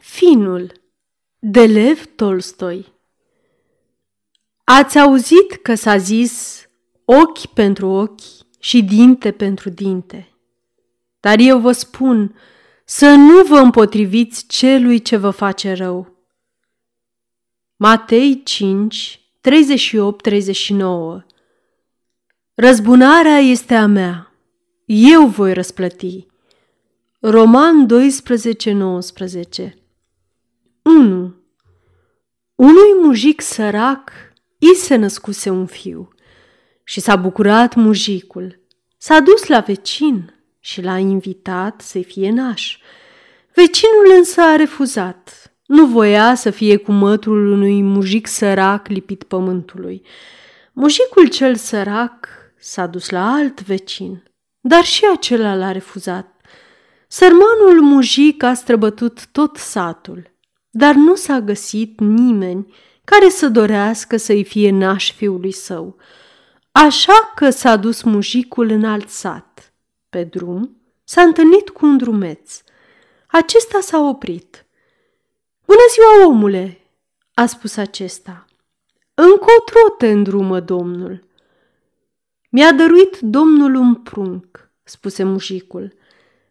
[0.00, 0.72] Finul
[1.38, 2.92] de Lev Tolstoi
[4.64, 6.64] Ați auzit că s-a zis
[7.04, 8.22] ochi pentru ochi
[8.58, 10.34] și dinte pentru dinte.
[11.20, 12.34] Dar eu vă spun
[12.84, 16.16] să nu vă împotriviți celui ce vă face rău.
[17.76, 21.24] Matei 5, 38-39
[22.54, 24.34] Răzbunarea este a mea,
[24.84, 26.26] eu voi răsplăti.
[27.20, 29.74] Roman 12, 19
[30.82, 31.34] 1.
[32.54, 34.10] Unui mujic sărac
[34.58, 36.08] i se născuse un fiu
[36.84, 38.60] și s-a bucurat mujicul.
[38.98, 42.78] S-a dus la vecin și l-a invitat să fie naș.
[43.54, 45.52] Vecinul însă a refuzat.
[45.66, 50.02] Nu voia să fie cu mătrul unui mujic sărac lipit pământului.
[50.72, 54.22] Mujicul cel sărac s-a dus la alt vecin,
[54.60, 56.40] dar și acela l-a refuzat.
[57.08, 60.29] Sărmanul mujic a străbătut tot satul
[60.70, 62.74] dar nu s-a găsit nimeni
[63.04, 65.96] care să dorească să-i fie naș fiului său.
[66.72, 69.72] Așa că s-a dus mujicul în alt sat.
[70.08, 72.62] Pe drum s-a întâlnit cu un drumeț.
[73.26, 74.66] Acesta s-a oprit.
[75.66, 76.80] Bună ziua, omule!"
[77.34, 78.44] a spus acesta.
[79.14, 81.24] Încotro te îndrumă domnul.
[82.50, 85.94] Mi-a dăruit domnul un prunc, spuse mujicul.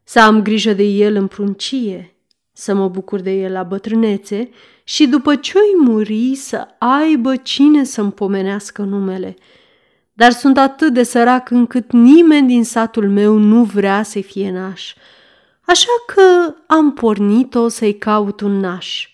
[0.04, 2.16] Să am grijă de el în pruncie,
[2.60, 4.50] să mă bucur de el la bătrânețe
[4.84, 9.36] și după ce oi muri să aibă cine să-mi pomenească numele.
[10.14, 14.94] Dar sunt atât de sărac încât nimeni din satul meu nu vrea să fie naș.
[15.62, 19.08] Așa că am pornit-o să-i caut un naș.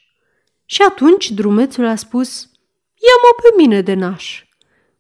[0.65, 2.43] Și atunci drumețul a spus,
[2.93, 4.43] ia-mă pe mine de naș.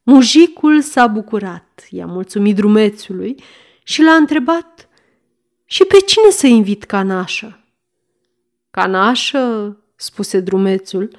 [0.03, 3.35] Mujicul s-a bucurat, i-a mulțumit drumețului
[3.83, 4.89] și l-a întrebat,
[5.65, 7.59] și pe cine să invit ca nașă?
[8.75, 11.09] Canașă, spuse drumețul,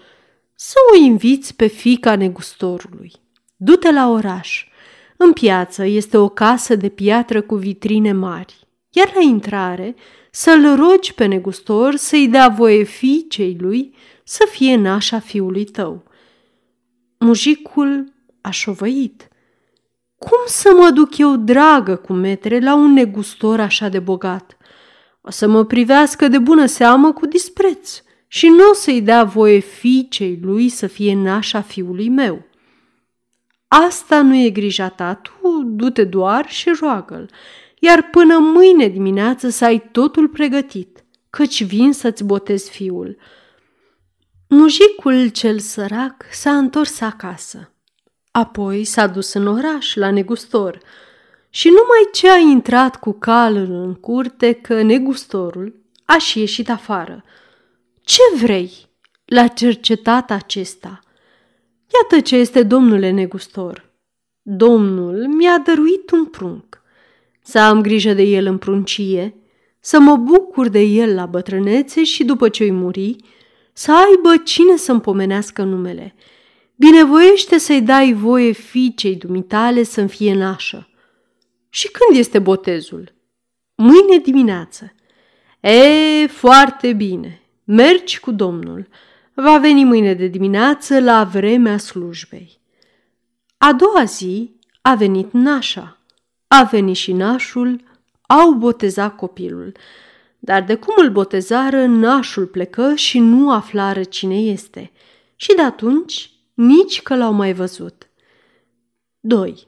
[0.55, 3.13] să o inviți pe fica negustorului.
[3.57, 4.69] Du-te la oraș.
[5.17, 9.95] În piață este o casă de piatră cu vitrine mari, iar la intrare
[10.31, 13.95] să-l rogi pe negustor să-i dea voie fiicei lui
[14.25, 16.05] să fie nașa fiului tău.
[17.19, 19.29] Mujicul a șovăit.
[20.19, 24.56] Cum să mă duc eu, dragă cu metre, la un negustor așa de bogat?
[25.27, 29.59] O să mă privească de bună seamă cu dispreț și nu o să-i dea voie
[29.59, 32.45] fiicei lui să fie nașa fiului meu.
[33.69, 37.31] Asta nu e grija ta, tu du-te doar și roagă-l,
[37.79, 43.17] iar până mâine dimineață să ai totul pregătit, căci vin să-ți botezi fiul.
[44.49, 47.73] Mujicul cel sărac s-a întors acasă.
[48.31, 50.81] Apoi s-a dus în oraș, la negustor,
[51.57, 55.75] și numai ce a intrat cu calul în curte că negustorul
[56.05, 57.25] a și ieșit afară.
[58.01, 58.73] Ce vrei?"
[59.25, 61.01] l-a cercetat acesta.
[61.95, 63.91] Iată ce este domnule negustor.
[64.43, 66.83] Domnul mi-a dăruit un prunc.
[67.43, 69.35] Să am grijă de el în pruncie,
[69.81, 73.17] să mă bucur de el la bătrânețe și după ce-i muri,
[73.73, 76.15] să aibă cine să-mi pomenească numele.
[76.75, 80.89] Binevoiește să-i dai voie fiicei dumitale să-mi fie nașă
[81.69, 83.15] și când este botezul?
[83.75, 84.95] Mâine dimineață.
[85.61, 87.41] E, foarte bine.
[87.65, 88.89] Mergi cu Domnul.
[89.35, 92.61] Va veni mâine de dimineață la vremea slujbei.
[93.59, 95.99] A doua zi a venit nașa.
[96.47, 97.81] A venit și nașul,
[98.27, 99.73] au botezat copilul.
[100.39, 104.91] Dar de cum îl botezară, nașul plecă și nu aflară cine este.
[105.37, 108.09] Și de atunci nici că l-au mai văzut.
[109.21, 109.67] 2.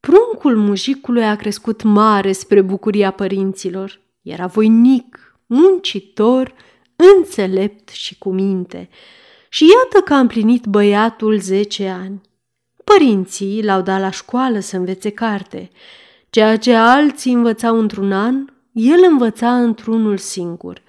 [0.00, 4.00] Pruncul mujicului a crescut mare spre bucuria părinților.
[4.22, 6.54] Era voinic, muncitor,
[7.16, 8.88] înțelept și cu minte.
[9.48, 12.20] Și iată că a împlinit băiatul zece ani.
[12.84, 15.70] Părinții l-au dat la școală să învețe carte.
[16.30, 20.82] Ceea ce alții învățau într-un an, el învăța într-unul singur.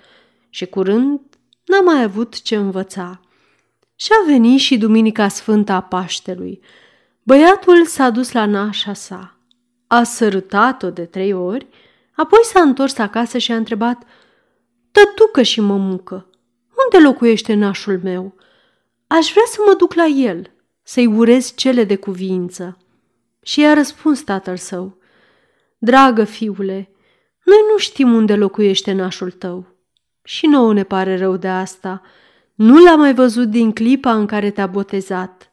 [0.49, 1.19] Și curând
[1.65, 3.21] n-a mai avut ce învăța.
[3.95, 6.59] Și a venit și Duminica Sfântă a Paștelui–
[7.29, 9.37] Băiatul s-a dus la nașa sa,
[9.87, 11.67] a sărutat-o de trei ori,
[12.15, 14.03] apoi s-a întors acasă și a întrebat
[14.91, 16.29] Tătucă și mămucă,
[16.83, 18.35] unde locuiește nașul meu?
[19.07, 20.51] Aș vrea să mă duc la el,
[20.83, 22.77] să-i urez cele de cuvință.
[23.41, 24.97] Și i-a răspuns tatăl său,
[25.77, 26.91] Dragă fiule,
[27.43, 29.67] noi nu știm unde locuiește nașul tău.
[30.23, 32.01] Și nouă ne pare rău de asta.
[32.55, 35.48] Nu l-a mai văzut din clipa în care te-a botezat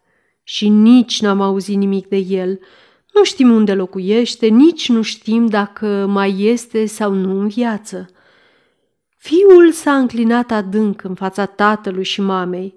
[0.48, 2.60] și nici n-am auzit nimic de el.
[3.12, 8.08] Nu știm unde locuiește, nici nu știm dacă mai este sau nu în viață.
[9.16, 12.74] Fiul s-a înclinat adânc în fața tatălui și mamei.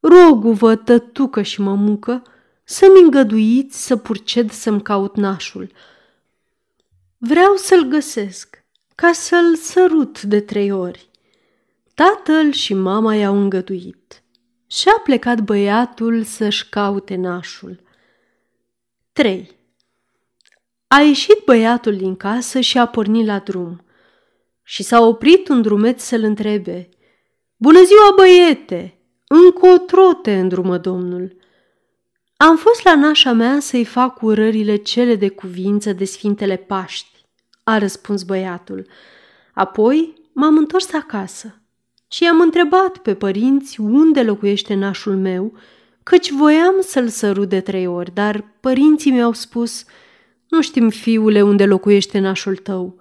[0.00, 2.22] Rogu-vă, tătucă și mămucă,
[2.64, 5.70] să-mi îngăduiți să purced să-mi caut nașul.
[7.18, 11.08] Vreau să-l găsesc, ca să-l sărut de trei ori.
[11.94, 14.21] Tatăl și mama i-au îngăduit
[14.72, 17.80] și a plecat băiatul să-și caute nașul.
[19.12, 19.50] 3.
[20.86, 23.84] A ieșit băiatul din casă și a pornit la drum.
[24.62, 26.88] Și s-a oprit un drumeț să-l întrebe.
[27.56, 28.98] Bună ziua, băiete!
[29.26, 31.36] Încotro te îndrumă domnul.
[32.36, 37.24] Am fost la nașa mea să-i fac urările cele de cuvință de Sfintele Paști,
[37.64, 38.86] a răspuns băiatul.
[39.54, 41.61] Apoi m-am întors acasă
[42.12, 45.52] și i-am întrebat pe părinți unde locuiește nașul meu,
[46.02, 49.84] căci voiam să-l sărut de trei ori, dar părinții mi-au spus,
[50.48, 52.98] nu știm, fiule, unde locuiește nașul tău.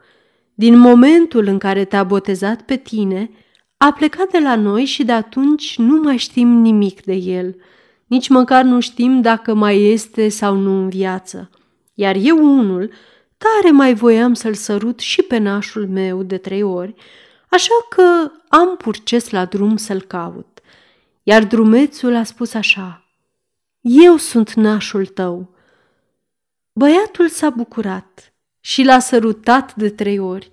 [0.53, 3.29] Din momentul în care te-a botezat pe tine,
[3.77, 7.55] a plecat de la noi și de atunci nu mai știm nimic de el.
[8.05, 11.49] Nici măcar nu știm dacă mai este sau nu în viață.
[11.93, 12.91] Iar eu unul,
[13.37, 16.95] tare mai voiam să-l sărut și pe nașul meu de trei ori,
[17.51, 20.59] așa că am purces la drum să-l caut.
[21.23, 23.05] Iar drumețul a spus așa,
[23.81, 25.55] Eu sunt nașul tău.
[26.73, 30.49] Băiatul s-a bucurat și l-a sărutat de trei ori,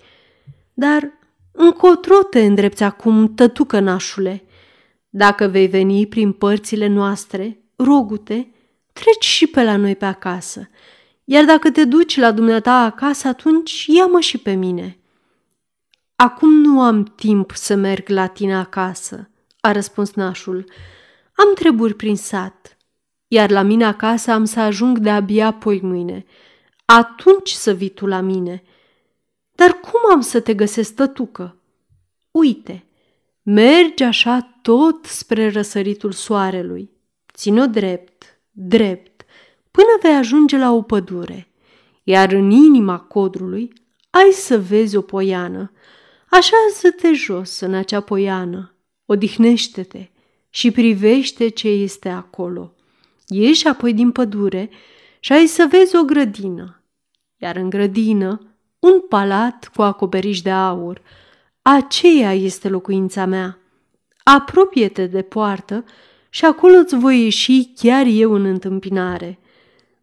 [0.74, 1.12] dar
[1.52, 4.44] încotro te îndrepți acum, tătucă nașule.
[5.08, 8.52] Dacă vei veni prin părțile noastre, rogute,
[8.92, 10.68] treci și pe la noi pe acasă,
[11.24, 14.97] iar dacă te duci la dumneata acasă, atunci ia-mă și pe mine.
[16.20, 19.30] Acum nu am timp să merg la tine acasă,
[19.60, 20.64] a răspuns nașul.
[21.32, 22.76] Am treburi prin sat,
[23.28, 26.24] iar la mine acasă am să ajung de-abia poi mâine.
[26.84, 28.62] Atunci să vii tu la mine.
[29.54, 31.56] Dar cum am să te găsesc, tătucă?
[32.30, 32.84] Uite,
[33.42, 36.90] mergi așa tot spre răsăritul soarelui.
[37.34, 39.24] Ține-o drept, drept,
[39.70, 41.48] până vei ajunge la o pădure,
[42.02, 43.72] iar în inima codrului
[44.10, 45.72] ai să vezi o poiană.
[46.30, 48.74] Așa să te jos în acea poiană,
[49.06, 50.10] odihnește-te
[50.50, 52.74] și privește ce este acolo.
[53.26, 54.70] Ieși apoi din pădure
[55.20, 56.82] și ai să vezi o grădină,
[57.36, 58.40] iar în grădină
[58.78, 61.02] un palat cu acoperiș de aur.
[61.62, 63.58] Aceea este locuința mea.
[64.22, 65.84] Apropie-te de poartă
[66.30, 69.38] și acolo îți voi ieși chiar eu în întâmpinare.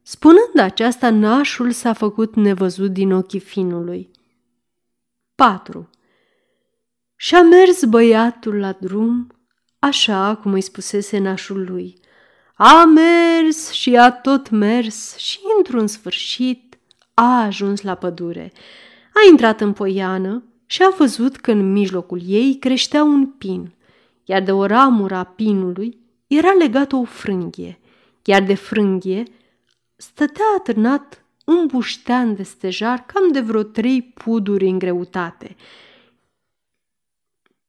[0.02, 4.10] Spunând aceasta, nașul s-a făcut nevăzut din ochii finului.
[5.36, 5.90] 4.
[7.16, 9.28] Și-a mers băiatul la drum,
[9.80, 12.00] așa cum îi spusese nașul lui.
[12.56, 16.78] A mers și a tot mers și, într-un sfârșit,
[17.14, 18.52] a ajuns la pădure.
[19.14, 23.74] A intrat în poiană și a văzut că în mijlocul ei creștea un pin,
[24.26, 27.80] iar de o ramură a pinului era legată o frânghie,
[28.24, 29.24] iar de frânghie
[29.96, 35.56] stătea atârnat un buștean de stejar cam de vreo trei puduri în greutate–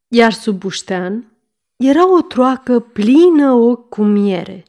[0.09, 1.37] iar sub buștean
[1.77, 4.65] era o troacă plină o cu miere.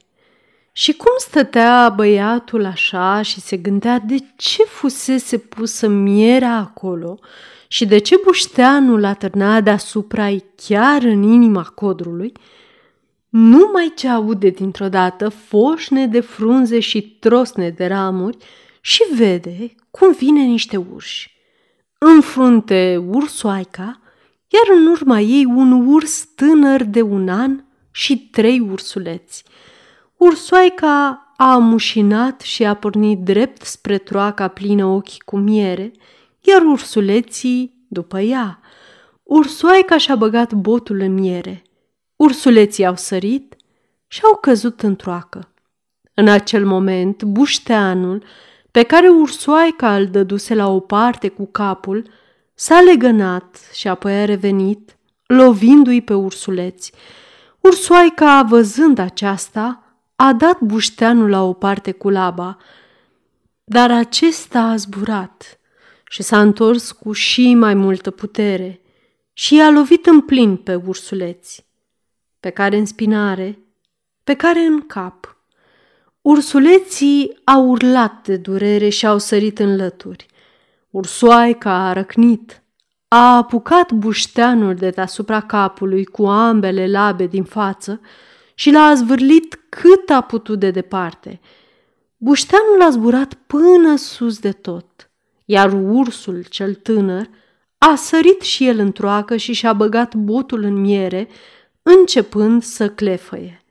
[0.72, 7.18] Și cum stătea băiatul așa și se gândea de ce fusese pusă mierea acolo
[7.68, 12.32] și de ce bușteanul atârna deasupra ei chiar în inima codrului,
[13.28, 18.36] numai ce aude dintr-o dată foșne de frunze și trosne de ramuri
[18.80, 21.36] și vede cum vine niște urși.
[21.98, 24.00] În frunte ursoaica,
[24.48, 29.44] iar în urma ei un urs tânăr de un an și trei ursuleți.
[30.16, 35.92] Ursoaica a amușinat și a pornit drept spre troaca plină ochi cu miere,
[36.40, 38.60] iar ursuleții după ea.
[39.22, 41.62] Ursoaica și-a băgat botul în miere.
[42.16, 43.56] Ursuleții au sărit
[44.06, 45.52] și au căzut în troacă.
[46.14, 48.24] În acel moment, bușteanul,
[48.70, 52.10] pe care ursoaica îl dăduse la o parte cu capul,
[52.60, 56.92] S-a legănat și apoi a revenit, lovindu-i pe ursuleți.
[57.60, 59.82] Ursoaica, văzând aceasta,
[60.16, 62.56] a dat bușteanul la o parte cu laba,
[63.64, 65.60] dar acesta a zburat
[66.08, 68.80] și s-a întors cu și mai multă putere
[69.32, 71.66] și i-a lovit în plin pe ursuleți,
[72.40, 73.58] pe care în spinare,
[74.24, 75.36] pe care în cap.
[76.20, 80.26] Ursuleții au urlat de durere și au sărit în lături–
[80.90, 82.62] Ursoaica a răcnit,
[83.08, 88.00] a apucat bușteanul de deasupra capului cu ambele labe din față
[88.54, 91.40] și l-a zvârlit cât a putut de departe.
[92.16, 95.10] Bușteanul a zburat până sus de tot,
[95.44, 97.28] iar ursul cel tânăr
[97.78, 101.28] a sărit și el în troacă și și-a băgat botul în miere,
[101.82, 103.62] începând să clefăie.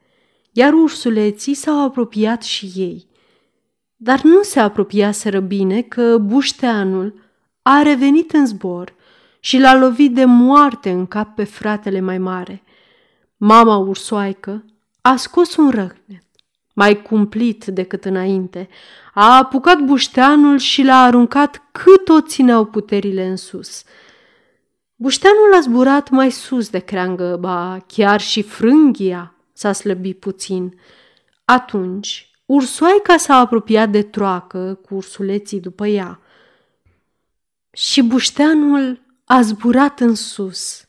[0.51, 3.06] Iar ursuleții s-au apropiat și ei.
[3.99, 7.25] Dar nu se apropiaseră bine că bușteanul
[7.61, 8.93] a revenit în zbor
[9.39, 12.63] și l-a lovit de moarte în cap pe fratele mai mare.
[13.37, 14.65] Mama ursoaică
[15.01, 16.25] a scos un răgnet,
[16.73, 18.69] mai cumplit decât înainte,
[19.13, 23.83] a apucat bușteanul și l-a aruncat cât o țineau puterile în sus.
[24.95, 30.79] Bușteanul a zburat mai sus de creangă, ba chiar și frânghia s-a slăbit puțin.
[31.45, 36.19] Atunci, ursoaica s-a apropiat de troacă cu ursuleții după ea.
[37.71, 40.87] Și bușteanul a zburat în sus,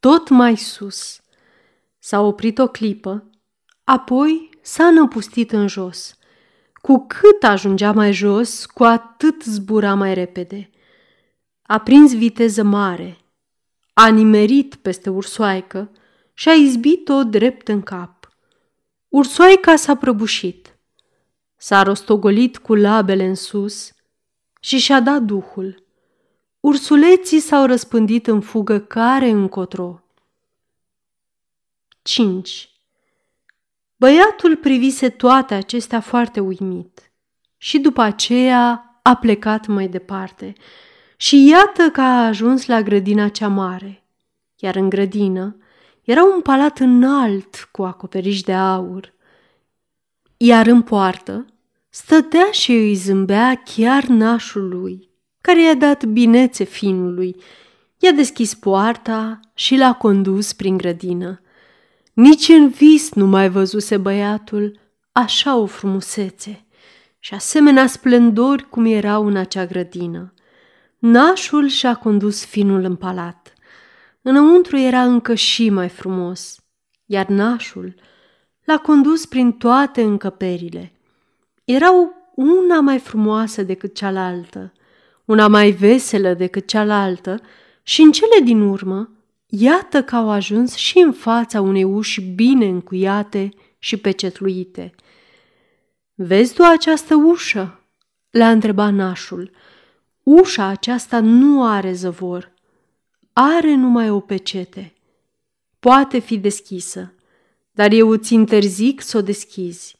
[0.00, 1.20] tot mai sus.
[1.98, 3.30] S-a oprit o clipă,
[3.84, 6.16] apoi s-a năpustit în jos.
[6.72, 10.70] Cu cât ajungea mai jos, cu atât zbura mai repede.
[11.62, 13.18] A prins viteză mare,
[13.92, 15.90] a nimerit peste ursoaică
[16.34, 18.28] și a izbit-o drept în cap.
[19.08, 20.67] Ursoaica s-a prăbușit,
[21.58, 23.92] s-a rostogolit cu labele în sus
[24.60, 25.86] și și-a dat duhul.
[26.60, 30.02] Ursuleții s-au răspândit în fugă care încotro.
[32.02, 32.70] 5.
[33.96, 37.12] Băiatul privise toate acestea foarte uimit
[37.56, 40.52] și după aceea a plecat mai departe.
[41.16, 44.04] Și iată că a ajuns la grădina cea mare,
[44.56, 45.56] iar în grădină
[46.02, 49.14] era un palat înalt cu acoperiș de aur,
[50.40, 51.46] iar în poartă
[51.88, 57.36] stătea și îi zâmbea chiar nașul lui, care i-a dat binețe finului,
[57.98, 61.40] i-a deschis poarta și l-a condus prin grădină.
[62.12, 64.80] Nici în vis nu mai văzuse băiatul
[65.12, 66.66] așa o frumusețe
[67.18, 70.34] și asemenea splendori cum erau în acea grădină.
[70.98, 73.52] Nașul și-a condus finul în palat.
[74.22, 76.58] Înăuntru era încă și mai frumos,
[77.06, 77.94] iar nașul
[78.68, 80.92] l-a condus prin toate încăperile.
[81.64, 84.72] Erau una mai frumoasă decât cealaltă,
[85.24, 87.40] una mai veselă decât cealaltă
[87.82, 89.10] și în cele din urmă
[89.46, 93.48] Iată că au ajuns și în fața unei uși bine încuiate
[93.78, 94.94] și pecetluite.
[96.14, 97.80] Vezi tu această ușă?"
[98.30, 99.50] le-a întrebat nașul.
[100.22, 102.52] Ușa aceasta nu are zăvor,
[103.32, 104.92] are numai o pecete.
[105.78, 107.12] Poate fi deschisă,
[107.78, 109.96] dar eu îți interzic să o deschizi.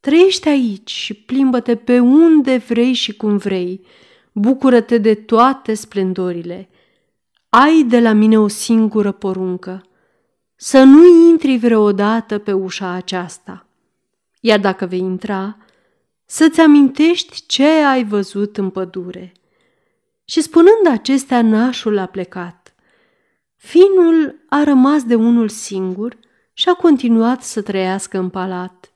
[0.00, 3.86] Trăiește aici și plimbă-te pe unde vrei și cum vrei.
[4.32, 6.68] Bucură-te de toate splendorile
[7.48, 9.82] ai de la mine o singură poruncă,
[10.56, 13.66] să nu intri vreodată pe ușa aceasta.
[14.40, 15.56] Iar dacă vei intra,
[16.24, 19.32] să-ți amintești ce ai văzut în pădure.
[20.24, 22.74] Și spunând acestea, nașul a plecat.
[23.56, 26.22] Finul a rămas de unul singur
[26.54, 28.92] și a continuat să trăiască în palat.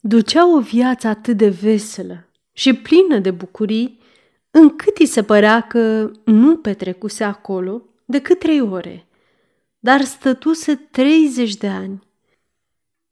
[0.00, 4.00] Ducea o viață atât de veselă și plină de bucurii,
[4.50, 9.06] încât îi se părea că nu petrecuse acolo decât trei ore,
[9.78, 12.08] dar stătuse 30 de ani.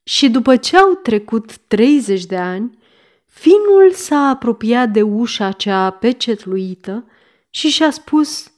[0.02, 2.78] Și după ce au trecut 30 de ani,
[3.26, 7.04] finul s-a apropiat de ușa cea pecetluită
[7.50, 8.52] și și-a spus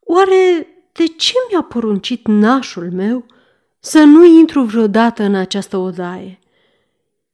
[0.00, 3.24] Oare de ce mi-a poruncit nașul meu
[3.80, 6.38] să nu intru vreodată în această odaie?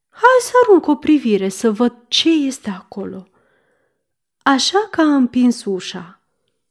[0.09, 3.26] Hai să arunc o privire să văd ce este acolo–
[4.47, 6.21] Așa că a împins ușa.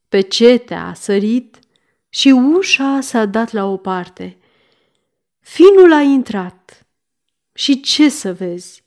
[0.09, 1.59] Pe cetea a sărit
[2.09, 4.37] și ușa s-a dat la o parte.
[5.39, 6.85] Finul a intrat.
[7.53, 8.83] Și ce să vezi?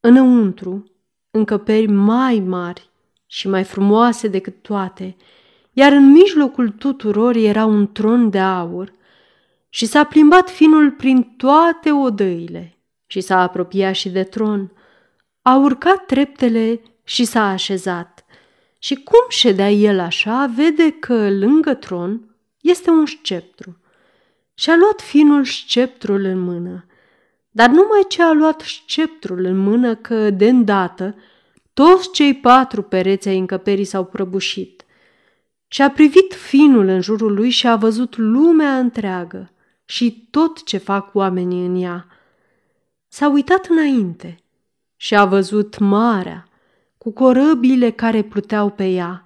[0.00, 0.84] Înăuntru,
[1.30, 2.90] încăperi mai mari
[3.26, 5.16] și mai frumoase decât toate,
[5.72, 8.92] iar în mijlocul tuturor era un tron de aur
[9.74, 14.72] și s-a plimbat finul prin toate odăile și s-a apropiat și de tron.
[15.42, 18.24] A urcat treptele și s-a așezat.
[18.78, 23.76] Și cum ședea el așa, vede că lângă tron este un sceptru.
[24.54, 26.86] Și-a luat finul sceptrul în mână.
[27.50, 31.16] Dar numai ce a luat sceptrul în mână că, de îndată,
[31.72, 34.84] toți cei patru pereți ai încăperii s-au prăbușit.
[35.68, 39.48] Și a privit finul în jurul lui și a văzut lumea întreagă
[39.84, 42.06] și tot ce fac oamenii în ea.
[43.08, 44.38] S-a uitat înainte
[44.96, 46.48] și a văzut marea,
[46.98, 49.24] cu corăbile care pluteau pe ea.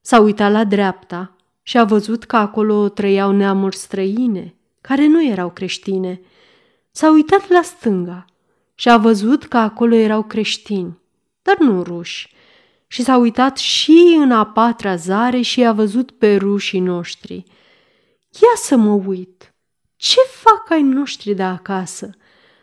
[0.00, 5.50] S-a uitat la dreapta și a văzut că acolo trăiau neamuri străine, care nu erau
[5.50, 6.20] creștine.
[6.90, 8.24] S-a uitat la stânga
[8.74, 10.98] și a văzut că acolo erau creștini,
[11.42, 12.32] dar nu ruși.
[12.86, 17.34] și s-a uitat și în a patra zare și a văzut pe rușii noștri.
[18.30, 19.53] Ia să mă uit,
[20.04, 22.10] ce fac ai noștri de acasă?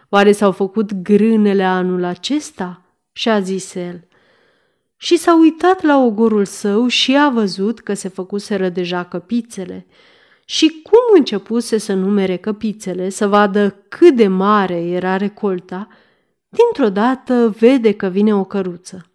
[0.09, 2.81] Oare s-au făcut grânele anul acesta?
[3.11, 4.07] Și a zis el.
[4.97, 9.87] Și s-a uitat la ogorul său și a văzut că se făcuseră deja căpițele.
[10.45, 15.87] Și cum începuse să numere căpițele, să vadă cât de mare era recolta,
[16.49, 19.11] dintr-o dată vede că vine o căruță,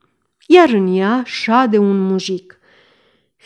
[0.47, 2.55] iar în ea șade un mujic.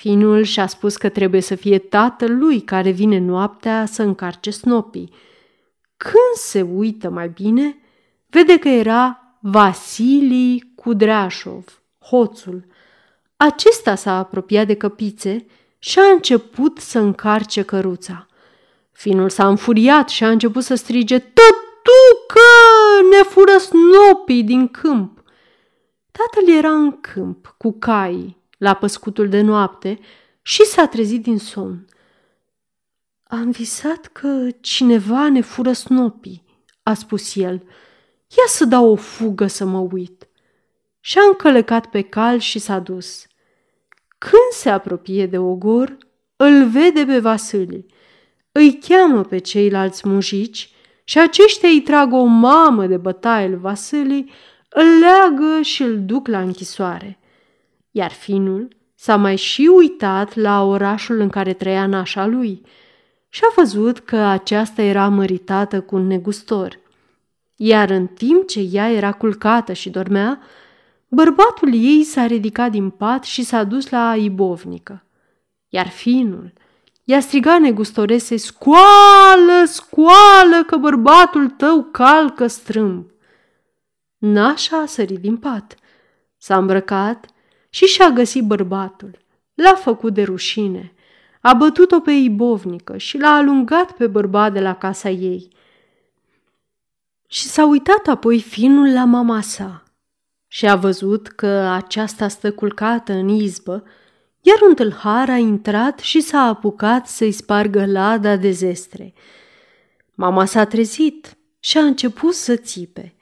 [0.01, 5.13] Finul și-a spus că trebuie să fie tatăl lui care vine noaptea să încarce snopii.
[5.97, 7.79] Când se uită mai bine,
[8.27, 12.67] vede că era Vasilii Kudreașov, hoțul.
[13.37, 15.47] Acesta s-a apropiat de căpițe
[15.79, 18.27] și a început să încarce căruța.
[18.93, 22.51] Finul s-a înfuriat și a început să strige, Tătucă,
[23.11, 25.23] ne fură snopii din câmp!
[26.11, 29.99] Tatăl era în câmp, cu caii, la păscutul de noapte
[30.43, 31.87] și s-a trezit din somn.
[33.23, 36.45] Am visat că cineva ne fură snopii,
[36.83, 37.63] a spus el.
[38.29, 40.29] Ia să dau o fugă să mă uit.
[41.01, 43.27] Și-a încălecat pe cal și s-a dus.
[44.19, 45.97] Când se apropie de ogor,
[46.37, 47.87] îl vede pe Vasili.
[48.53, 50.73] Îi cheamă pe ceilalți mujici
[51.05, 54.33] și aceștia îi trag o mamă de bătaie lui Vasili,
[54.69, 57.20] îl leagă și îl duc la închisoare.
[57.91, 62.63] Iar finul s-a mai și uitat la orașul în care trăia nașa lui
[63.29, 66.79] și a văzut că aceasta era măritată cu un negustor.
[67.57, 70.41] Iar în timp ce ea era culcată și dormea,
[71.13, 75.05] Bărbatul ei s-a ridicat din pat și s-a dus la ibovnică.
[75.69, 76.53] Iar finul
[77.05, 83.11] i-a strigat negustorese, scoală, scoală, că bărbatul tău calcă strâmb.
[84.19, 85.75] Nașa a sărit din pat,
[86.37, 87.27] s-a îmbrăcat
[87.71, 89.19] și și-a găsit bărbatul.
[89.55, 90.93] L-a făcut de rușine,
[91.41, 95.49] a bătut-o pe ibovnică și l-a alungat pe bărbat de la casa ei.
[97.27, 99.83] Și s-a uitat apoi finul la mama sa,
[100.53, 103.85] și a văzut că aceasta stă culcată în izbă,
[104.41, 109.15] iar un tâlhar a intrat și s-a apucat să-i spargă lada de zestre.
[110.15, 113.15] Mama s-a trezit și a început să țipe.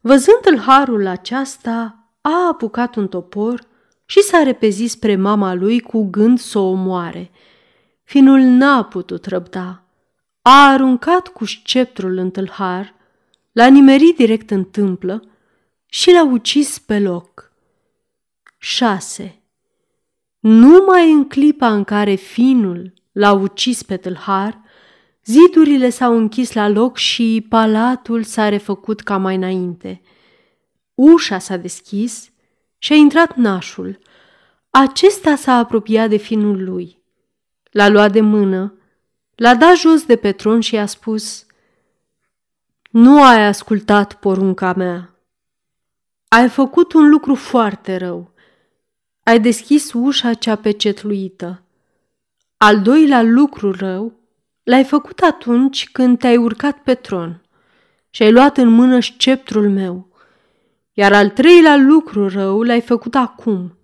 [0.00, 3.60] Văzând tâlharul aceasta, a apucat un topor
[4.14, 7.30] și s-a repezit spre mama lui cu gând să o omoare.
[8.04, 9.84] Finul n-a putut răbda.
[10.42, 12.94] A aruncat cu sceptrul în tâlhar,
[13.52, 15.28] l-a nimerit direct în tâmplă
[15.86, 17.52] și l-a ucis pe loc.
[18.58, 19.42] 6.
[20.38, 24.60] Numai în clipa în care finul l-a ucis pe tâlhar,
[25.24, 30.02] zidurile s-au închis la loc și palatul s-a refăcut ca mai înainte.
[30.94, 32.32] Ușa s-a deschis
[32.84, 33.98] și a intrat nașul.
[34.70, 37.02] Acesta s-a apropiat de finul lui.
[37.70, 38.74] L-a luat de mână,
[39.34, 41.46] l-a dat jos de pe tron și i-a spus
[42.90, 45.14] Nu ai ascultat porunca mea.
[46.28, 48.32] Ai făcut un lucru foarte rău.
[49.22, 51.62] Ai deschis ușa cea pecetluită.
[52.56, 54.12] Al doilea lucru rău
[54.62, 57.42] l-ai făcut atunci când te-ai urcat pe tron
[58.10, 60.12] și ai luat în mână sceptrul meu.
[60.94, 63.78] Iar al treilea lucru rău l-ai făcut acum,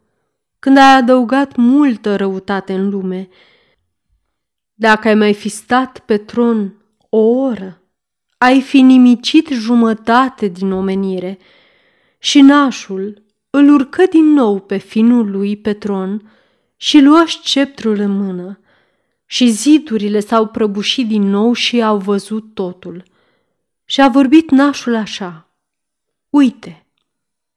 [0.59, 3.29] când ai adăugat multă răutate în lume.
[4.75, 6.75] Dacă ai mai fi stat pe tron
[7.09, 7.83] o oră,
[8.39, 11.39] ai fi nimicit jumătate din omenire–
[12.23, 16.33] și nașul îl urcă din nou pe finul lui pe tron
[16.77, 18.61] și luă sceptrul în mână.
[19.27, 23.03] Și zidurile s-au prăbușit din nou și au văzut totul.
[23.85, 25.51] Și a vorbit nașul așa.
[26.31, 26.80] Uite,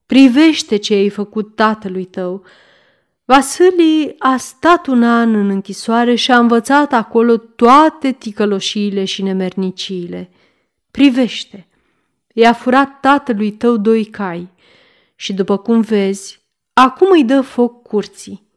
[0.06, 2.44] privește ce ai făcut tatălui tău.
[3.26, 10.30] Vasilii a stat un an în închisoare și a învățat acolo toate ticăloșiile și nemerniciile.
[10.92, 11.68] Privește,
[12.34, 14.50] i-a furat tatălui tău doi cai
[15.16, 16.42] și după cum vezi,
[16.74, 18.48] acum îi dă foc curții.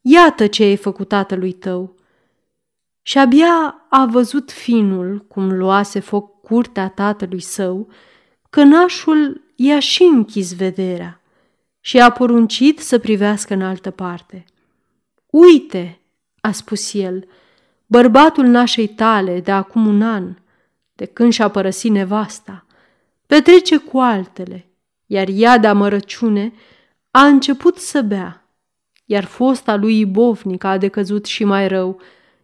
[0.00, 1.94] Iată ce ai făcut tatălui tău.
[3.02, 7.88] Și abia a văzut finul cum luase foc curtea tatălui său,
[8.50, 11.20] că nașul i-a și închis vederea
[11.80, 14.44] și a poruncit să privească în altă parte.
[15.26, 16.00] Uite,
[16.40, 17.28] a spus el,
[17.86, 20.34] bărbatul nașei tale de acum un an,
[20.94, 22.66] de când și-a părăsit nevasta,
[23.26, 24.70] petrece cu altele
[25.12, 26.52] iar ea de amărăciune
[27.10, 28.48] a început să bea,
[29.04, 32.00] iar fosta lui ibovnic a decăzut și mai rău.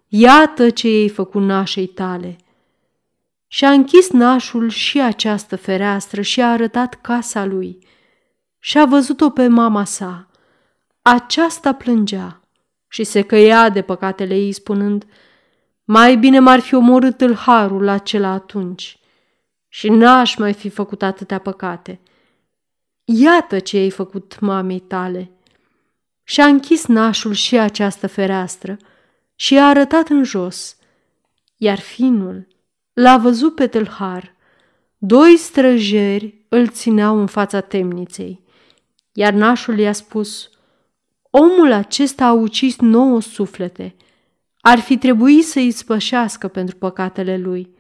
[0.09, 2.37] Iată ce ei făcut nașei tale.
[3.57, 7.79] Și a închis nașul și această fereastră și a arătat casa lui.
[8.59, 10.29] Și a văzut-o pe mama sa.
[11.03, 12.41] aceasta plângea
[12.89, 15.05] și se căia de păcatele ei, spunând,
[15.85, 18.99] mai bine m-ar fi omorât harul acela atunci
[19.69, 22.01] și n-aș mai fi făcut atâtea păcate.
[23.05, 25.31] Iată ce ai făcut mamei tale.
[26.23, 28.77] Și a închis nașul și această fereastră
[29.35, 30.77] și i-a arătat în jos,
[31.57, 32.55] iar finul
[32.99, 34.35] l-a văzut pe tâlhar.
[34.99, 38.43] Doi străjeri îl țineau în fața temniței,
[39.13, 40.51] iar nașul i-a spus,
[41.31, 43.97] Omul acesta a ucis nouă suflete.
[44.61, 47.71] Ar fi trebuit să-i spășească pentru păcatele lui.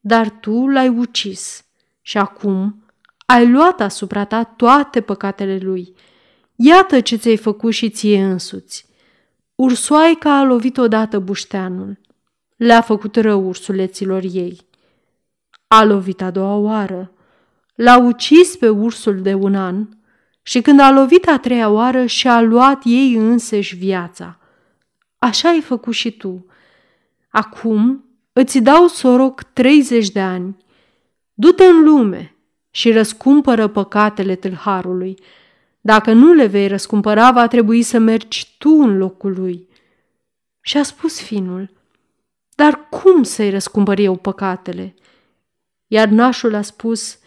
[0.00, 1.64] Dar tu l-ai ucis
[2.00, 2.84] și acum
[3.26, 5.94] ai luat asupra ta toate păcatele lui.
[6.54, 8.86] Iată ce ți-ai făcut și ție însuți.
[9.54, 11.98] Ursoaica a lovit odată bușteanul.
[12.56, 14.60] Le-a făcut rău ursuleților ei.
[15.66, 17.12] A lovit a doua oară.
[17.74, 19.88] L-a ucis pe ursul de un an
[20.42, 24.38] și când a lovit a treia oară și-a luat ei înseși viața.
[25.18, 26.46] Așa ai făcut și tu.
[27.28, 30.56] Acum îți dau soroc 30 de ani.
[31.34, 32.36] Du-te în lume
[32.70, 35.18] și răscumpără păcatele tâlharului.
[35.80, 39.68] Dacă nu le vei răscumpăra, va trebui să mergi tu în locul lui.
[40.60, 41.70] Și a spus finul,
[42.54, 44.94] dar cum să-i răscumpăr eu păcatele?
[45.86, 47.18] Iar nașul a spus,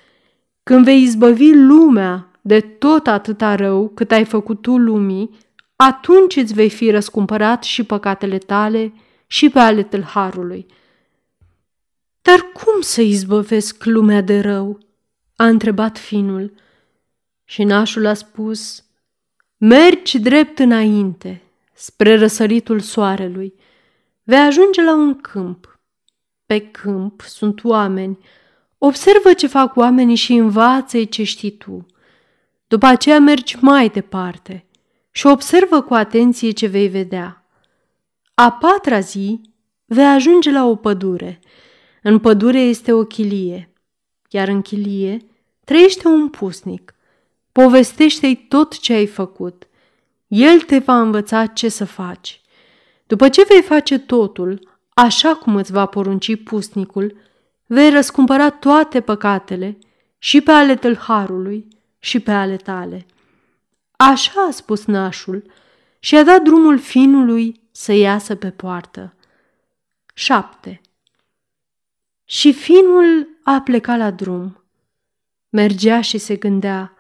[0.64, 5.38] când vei izbăvi lumea de tot atâta rău cât ai făcut tu lumii,
[5.76, 8.94] atunci îți vei fi răscumpărat și păcatele tale
[9.28, 10.66] și pe ale tâlharului.
[12.22, 14.80] Dar cum să izbăvesc lumea de rău?
[15.38, 16.54] a întrebat finul.
[17.44, 18.84] Și nașul a spus,
[19.58, 21.42] mergi drept înainte,
[21.74, 23.54] spre răsăritul soarelui.
[24.30, 25.80] Vei ajunge la un câmp.
[26.46, 28.18] Pe câmp sunt oameni.
[28.78, 31.86] Observă ce fac oamenii și învață ce știi tu.
[32.68, 34.66] După aceea mergi mai departe
[35.12, 37.46] și observă cu atenție ce vei vedea.
[38.34, 39.42] A patra zi
[39.86, 41.40] vei ajunge la o pădure.
[42.02, 43.74] În pădure este o chilie,
[44.30, 45.26] iar în chilie
[45.64, 46.96] trăiește un pusnic.
[47.52, 49.68] Povestește-i tot ce ai făcut.
[50.28, 52.42] El te va învăța ce să faci.
[53.08, 57.18] După ce vei face totul, așa cum îți va porunci pusnicul,
[57.66, 59.78] vei răscumpăra toate păcatele
[60.18, 61.68] și pe ale tâlharului
[62.00, 63.06] și pe ale tale.
[63.92, 65.52] Așa a spus nașul
[66.00, 69.16] și a dat drumul finului să iasă pe poartă.
[70.14, 70.82] 7.
[72.26, 74.64] Și finul a plecat la drum.
[75.50, 76.98] Mergea și se gândea,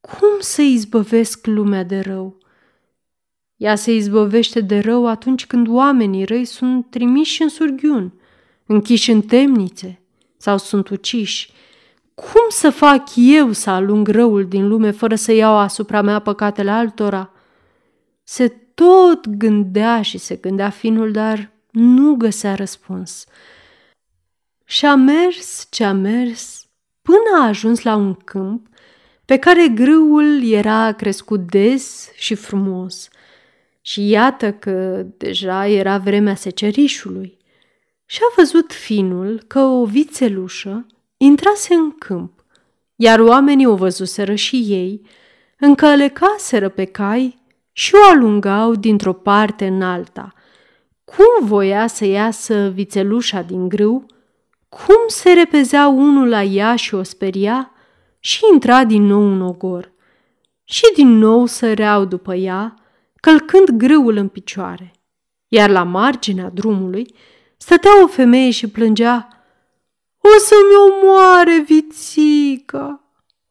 [0.00, 2.38] cum să izbăvesc lumea de rău?
[3.56, 8.12] Ea se izbăvește de rău atunci când oamenii răi sunt trimiși în surghiun,
[8.66, 10.00] închiși în temnițe
[10.36, 11.52] sau sunt uciși.
[12.14, 16.70] Cum să fac eu să alung răul din lume fără să iau asupra mea păcatele
[16.70, 17.30] altora?
[18.22, 23.24] Se tot gândea și se gândea finul, dar nu găsea răspuns.
[24.64, 26.66] Și a mers ce a mers
[27.02, 28.66] până a ajuns la un câmp
[29.24, 33.08] pe care grâul era crescut des și frumos.
[33.86, 37.38] Și iată că deja era vremea secerișului.
[38.04, 42.44] Și a văzut finul că o vițelușă intrase în câmp,
[42.96, 45.00] iar oamenii o văzuseră și ei,
[45.58, 47.38] încălecaseră pe cai
[47.72, 50.32] și o alungau dintr-o parte în alta.
[51.04, 54.06] Cum voia să iasă vițelușa din grâu,
[54.68, 57.70] cum se repezea unul la ea și o speria
[58.18, 59.92] și intra din nou în ogor.
[60.64, 62.80] Și din nou săreau după ea,
[63.26, 64.92] călcând grâul în picioare.
[65.48, 67.14] Iar la marginea drumului
[67.56, 69.28] stătea o femeie și plângea,
[70.18, 73.00] O să-mi omoare vițica!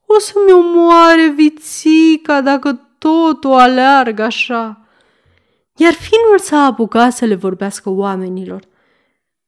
[0.05, 4.87] O să-mi omoare vițica dacă tot o aleargă așa!"
[5.75, 8.61] Iar finul s-a apucat să le vorbească oamenilor.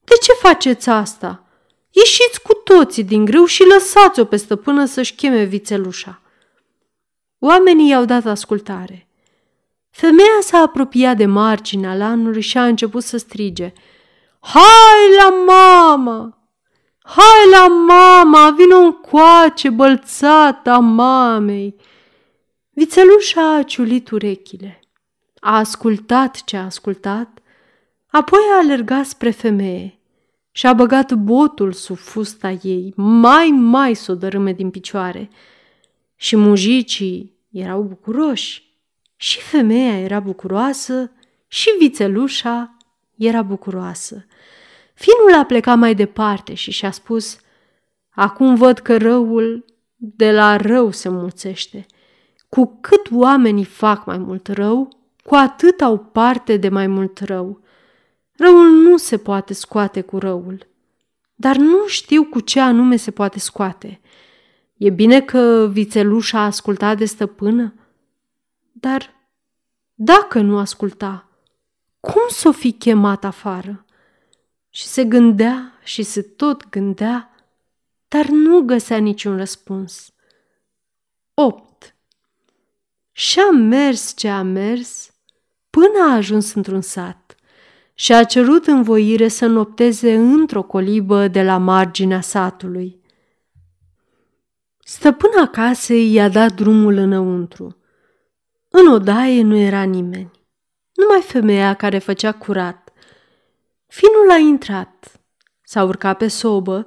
[0.04, 1.44] De ce faceți asta?"
[1.90, 6.22] Ieșiți cu toții din grâu și lăsați-o pe stăpână să-și cheme vițelușa.
[7.40, 9.07] Oamenii i-au dat ascultare.
[9.98, 13.74] Femeia s-a apropiat de marginea lanului și a început să strige.
[14.40, 16.50] Hai la mama!
[17.02, 18.52] Hai la mama!
[18.52, 21.76] Vino coace bălțata mamei!
[22.70, 24.80] Vițelușa a ciulit urechile.
[25.40, 27.40] A ascultat ce a ascultat,
[28.08, 30.00] apoi a alergat spre femeie
[30.52, 35.30] și-a băgat botul sub fusta ei, mai mai s-o dărâme din picioare.
[36.16, 38.67] Și mujicii erau bucuroși,
[39.18, 41.12] și femeia era bucuroasă,
[41.48, 42.78] și vițelușa
[43.16, 44.26] era bucuroasă.
[44.94, 47.40] Finul a plecat mai departe și și-a spus,
[48.10, 51.86] Acum văd că răul de la rău se mulțește.
[52.50, 54.90] cu cât oamenii fac mai mult rău,
[55.24, 57.62] cu atât au parte de mai mult rău.
[58.38, 60.68] Răul nu se poate scoate cu răul,
[61.36, 64.02] dar nu știu cu ce anume se poate scoate.
[64.78, 67.74] E bine că vițelușa a ascultat de stăpână,
[68.80, 69.14] dar
[69.94, 71.30] dacă nu asculta,
[72.00, 73.86] cum s-o fi chemat afară?
[74.70, 77.36] Și se gândea și se tot gândea,
[78.08, 80.14] dar nu găsea niciun răspuns.
[81.34, 81.96] 8.
[83.12, 85.14] Și-a mers ce a mers
[85.70, 87.36] până a ajuns într-un sat
[87.94, 93.02] și a cerut învoire să nopteze într-o colibă de la marginea satului.
[94.80, 97.77] Stăpâna casei i-a dat drumul înăuntru.
[98.80, 100.32] În odaie nu era nimeni,
[100.94, 102.90] numai femeia care făcea curat.
[103.88, 105.12] Finul a intrat,
[105.64, 106.84] s-a urcat pe sobă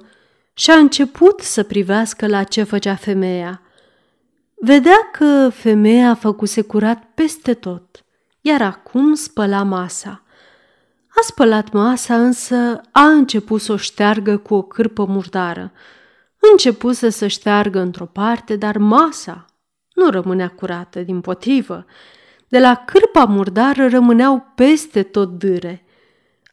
[0.53, 3.61] și a început să privească la ce făcea femeia.
[4.55, 8.05] Vedea că femeia făcuse curat peste tot,
[8.41, 10.23] iar acum spăla masa.
[11.07, 15.71] A spălat masa, însă a început să o șteargă cu o cârpă murdară.
[16.51, 19.45] Început să se șteargă într-o parte, dar masa
[20.01, 21.85] nu rămânea curată, din potrivă.
[22.47, 25.85] De la cârpa murdară rămâneau peste tot dâre.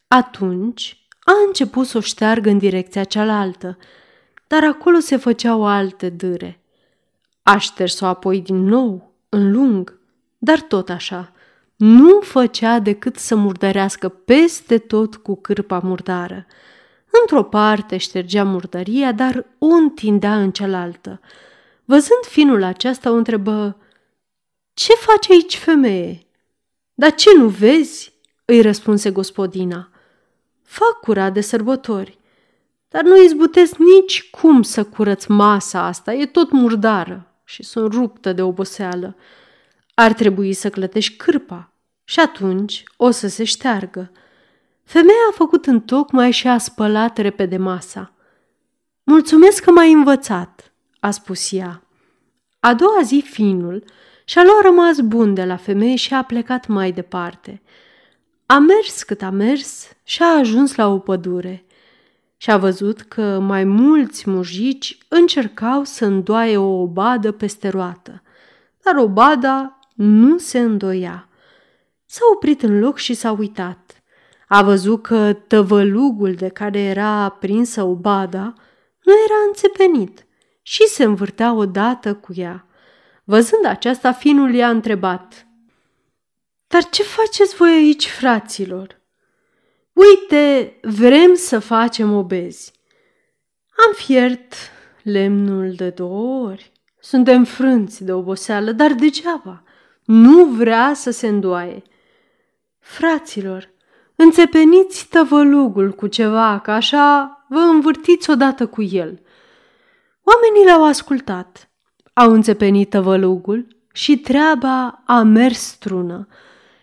[0.07, 3.77] Atunci a început să o șteargă în direcția cealaltă,
[4.47, 6.63] dar acolo se făceau alte dâre.
[7.43, 9.99] A șters-o apoi din nou, în lung,
[10.37, 11.31] dar tot așa.
[11.75, 16.45] Nu făcea decât să murdărească peste tot cu cârpa murdară.
[17.21, 21.19] Într-o parte ștergea murdăria, dar o întindea în cealaltă.
[21.89, 23.77] Văzând finul aceasta, o întrebă,
[24.73, 26.27] Ce face aici, femeie?"
[26.93, 28.13] Dar ce nu vezi?"
[28.45, 29.89] îi răspunse gospodina.
[30.63, 32.19] Fac curat de sărbători,
[32.87, 38.33] dar nu izbutesc nici cum să curăț masa asta, e tot murdară și sunt ruptă
[38.33, 39.15] de oboseală.
[39.93, 41.73] Ar trebui să clătești cârpa
[42.03, 44.11] și atunci o să se șteargă.
[44.83, 48.13] Femeia a făcut întocmai și a spălat repede masa.
[49.03, 50.68] Mulțumesc că m-ai învățat,
[50.99, 51.83] a spus ea.
[52.59, 53.83] A doua zi finul
[54.25, 57.61] și-a luat rămas bun de la femeie și a plecat mai departe.
[58.45, 61.65] A mers cât a mers și a ajuns la o pădure
[62.37, 68.21] și a văzut că mai mulți mujici încercau să îndoaie o obadă peste roată,
[68.83, 71.27] dar obada nu se îndoia.
[72.05, 74.03] S-a oprit în loc și s-a uitat.
[74.47, 78.53] A văzut că tăvălugul de care era aprinsă obada
[79.03, 80.25] nu era înțepenit
[80.69, 82.65] și se învârtea odată cu ea.
[83.23, 85.47] Văzând aceasta, finul i-a întrebat.
[86.67, 89.01] Dar ce faceți voi aici, fraților?
[89.93, 92.71] Uite, vrem să facem obezi.
[93.87, 94.53] Am fiert
[95.03, 96.71] lemnul de două ori.
[96.99, 99.63] Suntem frânți de oboseală, dar degeaba.
[100.05, 101.81] Nu vrea să se îndoaie.
[102.79, 103.69] Fraților,
[104.15, 109.21] înțepeniți tăvălugul cu ceva, ca așa vă învârtiți odată cu el.
[110.33, 111.69] Oamenii l-au ascultat,
[112.13, 116.27] au înțepenit tăvălugul și treaba a mers strună.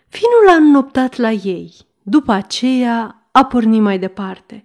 [0.09, 4.65] Finul a înnoptat la ei, după aceea a pornit mai departe.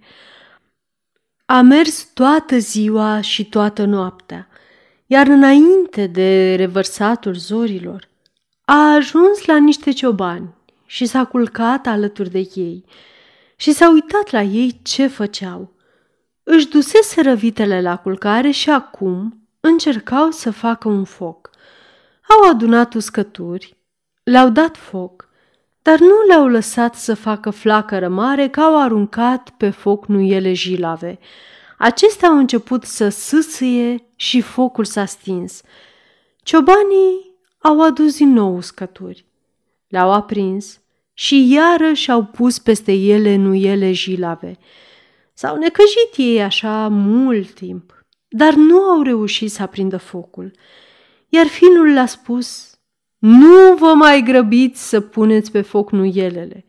[1.45, 4.47] A mers toată ziua și toată noaptea,
[5.05, 8.09] iar înainte de revărsatul zorilor,
[8.65, 10.53] a ajuns la niște ciobani
[10.85, 12.85] și s-a culcat alături de ei
[13.55, 15.73] și s-a uitat la ei ce făceau.
[16.43, 21.49] Își dusese vitele la culcare și acum încercau să facă un foc.
[22.27, 23.77] Au adunat uscături,
[24.23, 25.29] le-au dat foc,
[25.81, 31.19] dar nu le-au lăsat să facă flacără mare, că au aruncat pe foc nuiele jilave.
[31.77, 35.61] Acestea au început să sâsâie și focul s-a stins.
[36.43, 39.25] Ciobanii au adus din nou uscături.
[39.87, 40.79] Le-au aprins
[41.13, 44.57] și iarăși au pus peste ele nuiele jilave.
[45.41, 50.51] S-au necăjit ei așa mult timp, dar nu au reușit să aprindă focul.
[51.29, 52.79] Iar finul le-a spus,
[53.17, 56.65] nu vă mai grăbiți să puneți pe foc nuielele.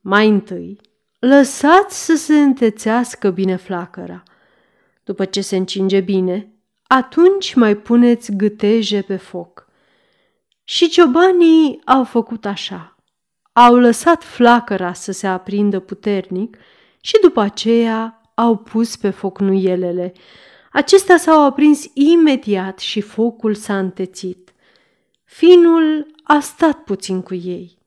[0.00, 0.80] Mai întâi,
[1.18, 4.22] lăsați să se întețească bine flacăra.
[5.04, 6.52] După ce se încinge bine,
[6.86, 9.66] atunci mai puneți gâteje pe foc.
[10.64, 12.96] Și ciobanii au făcut așa.
[13.52, 16.56] Au lăsat flacăra să se aprindă puternic
[17.00, 20.12] și după aceea au pus pe foc nuielele.
[20.72, 24.52] Acestea s-au aprins imediat și focul s-a întețit.
[25.24, 27.78] Finul a stat puțin cu ei.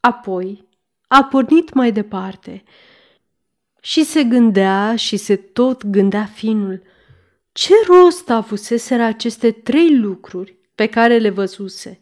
[0.00, 0.68] Apoi
[1.06, 2.62] a pornit mai departe
[3.80, 6.82] și se gândea și se tot gândea finul.
[7.52, 12.00] Ce rost avuseseră aceste trei lucruri pe care le văzuse,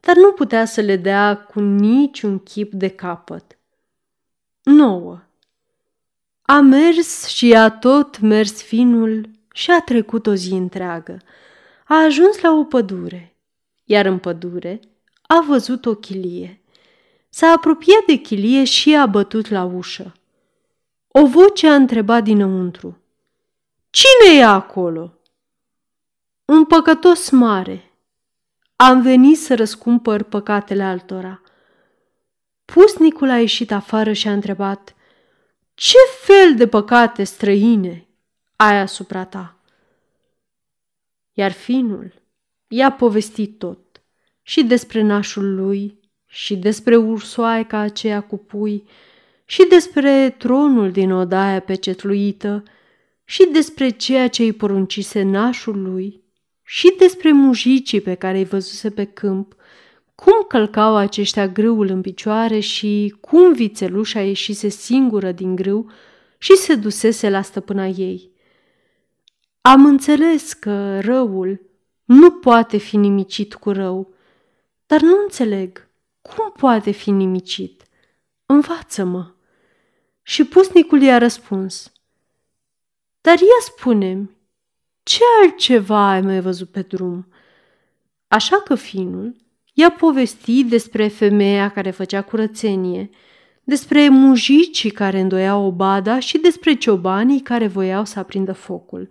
[0.00, 3.58] dar nu putea să le dea cu niciun chip de capăt.
[4.62, 5.22] 9.
[6.50, 11.18] A mers și a tot mers finul și a trecut o zi întreagă.
[11.86, 13.36] A ajuns la o pădure,
[13.84, 14.80] iar în pădure
[15.22, 16.60] a văzut o chilie.
[17.28, 20.12] S-a apropiat de chilie și a bătut la ușă.
[21.08, 22.98] O voce a întrebat dinăuntru.
[23.90, 25.12] Cine e acolo?
[26.44, 27.92] Un păcătos mare.
[28.76, 31.42] Am venit să răscumpăr păcatele altora.
[32.64, 34.94] Pusnicul a ieșit afară și a întrebat,
[35.82, 38.06] Ce fel de păcate străine
[38.56, 39.60] ai asupra ta?
[41.32, 42.12] Iar finul
[42.68, 44.02] i-a povestit tot,
[44.42, 48.84] și despre nașul lui, și despre ursoaica aceea cu pui,
[49.44, 52.62] și despre tronul din odaia pecetluită,
[53.24, 56.22] și despre ceea ce îi poruncise nașul lui,
[56.62, 59.54] și despre mujicii pe care îi văzuse pe câmp,
[60.24, 65.90] cum călcau aceștia grâul în picioare și cum vițelușa ieșise singură din grâu
[66.38, 68.30] și se dusese la stăpâna ei.
[69.60, 71.60] Am înțeles că răul
[72.04, 74.14] nu poate fi nimicit cu rău,
[74.86, 75.88] dar nu înțeleg
[76.20, 77.82] cum poate fi nimicit.
[78.46, 79.30] Învață-mă.
[80.22, 81.92] Și pusnicul i-a răspuns.
[83.20, 84.30] Dar ia spune
[85.02, 87.28] ce altceva ai mai văzut pe drum?
[88.28, 89.34] Așa că finul
[89.74, 93.10] i-a povestit despre femeia care făcea curățenie,
[93.64, 99.08] despre mujicii care îndoiau obada și despre ciobanii care voiau să aprindă focul.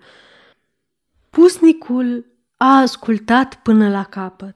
[1.29, 2.25] Pusnicul
[2.57, 4.55] a ascultat până la capăt.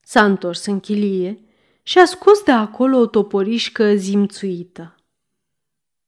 [0.00, 1.44] S-a întors în chilie
[1.82, 4.94] și a scos de acolo o toporișcă zimțuită.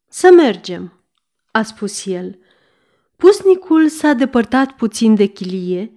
[0.09, 0.93] Să mergem,
[1.51, 2.39] a spus el.
[3.17, 5.93] Pusnicul s-a depărtat puțin de chilie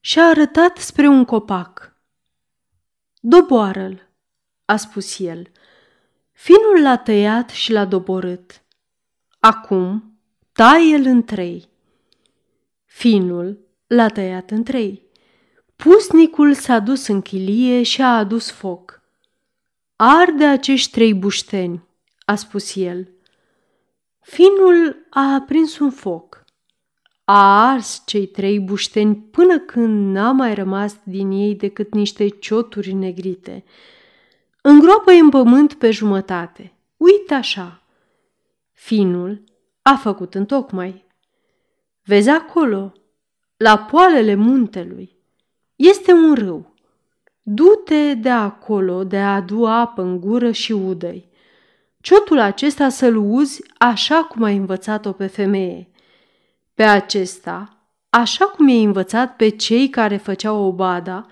[0.00, 1.96] și a arătat spre un copac.
[3.20, 4.08] Doboară-l,
[4.64, 5.50] a spus el.
[6.32, 8.62] Finul l-a tăiat și l-a doborât.
[9.40, 10.18] Acum
[10.52, 11.68] taie-l în trei.
[12.84, 15.06] Finul l-a tăiat în trei.
[15.76, 19.02] Pusnicul s-a dus în chilie și a adus foc.
[19.96, 21.84] Arde acești trei bușteni,
[22.24, 23.08] a spus el.
[24.20, 26.37] Finul a aprins un foc.
[27.30, 32.92] A ars cei trei bușteni până când n-a mai rămas din ei decât niște cioturi
[32.92, 33.64] negrite.
[34.62, 36.72] Îngroapă-i în pământ pe jumătate.
[36.96, 37.82] Uite așa.
[38.72, 39.44] Finul
[39.82, 41.04] a făcut întocmai.
[42.02, 42.92] Vezi acolo,
[43.56, 45.16] la poalele muntelui,
[45.76, 46.74] este un râu.
[47.42, 51.28] Du-te de acolo de a adu apă în gură și udăi.
[52.00, 55.88] Ciotul acesta să-l uzi așa cum ai învățat-o pe femeie.
[56.78, 57.76] Pe acesta,
[58.10, 61.26] așa cum i-ai învățat pe cei care făceau obada,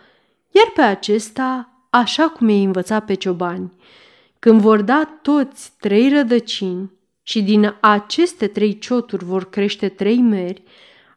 [0.51, 3.73] iar pe acesta, așa cum i-ai învățat pe ciobani.
[4.39, 10.63] Când vor da toți trei rădăcini și din aceste trei cioturi vor crește trei meri,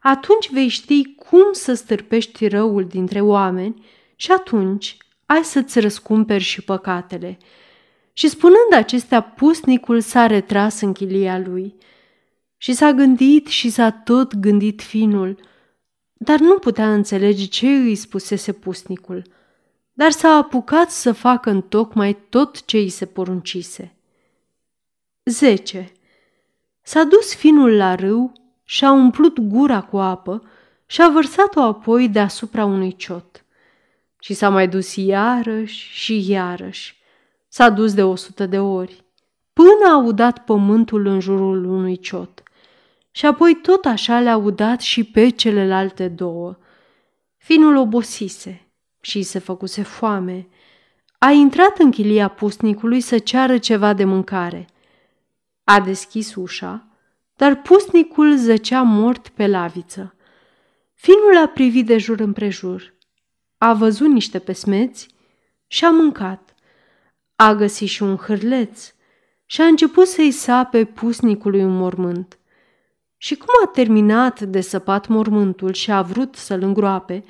[0.00, 6.62] atunci vei ști cum să stârpești răul dintre oameni și atunci ai să-ți răscumperi și
[6.62, 7.38] păcatele.
[8.12, 11.74] Și spunând acestea, pusnicul s-a retras în chilia lui
[12.62, 15.38] și s-a gândit și s-a tot gândit finul,
[16.12, 19.22] dar nu putea înțelege ce îi spusese pusnicul,
[19.92, 23.94] dar s-a apucat să facă în tocmai tot ce îi se poruncise.
[25.24, 25.92] 10.
[26.82, 28.32] S-a dus finul la râu
[28.64, 30.42] și-a umplut gura cu apă
[30.86, 33.44] și a vărsat-o apoi deasupra unui ciot.
[34.18, 37.02] Și s-a mai dus iarăși și iarăși.
[37.48, 39.04] S-a dus de o sută de ori,
[39.52, 42.42] până a udat pământul în jurul unui ciot.
[43.10, 46.56] Și apoi tot așa le-a udat și pe celelalte două.
[47.36, 48.66] Finul obosise
[49.00, 50.48] și se făcuse foame.
[51.18, 54.66] A intrat în chilia pusnicului să ceară ceva de mâncare.
[55.64, 56.90] A deschis ușa
[57.40, 60.14] dar pusnicul zăcea mort pe laviță.
[60.94, 62.94] Finul a privit de jur împrejur.
[63.58, 65.08] A văzut niște pesmeți
[65.66, 66.54] și a mâncat.
[67.36, 68.94] A găsit și un hârleț
[69.46, 72.38] și a început să-i sape pusnicului un mormânt.
[73.22, 77.24] Și cum a terminat de săpat mormântul și a vrut să-l îngroape,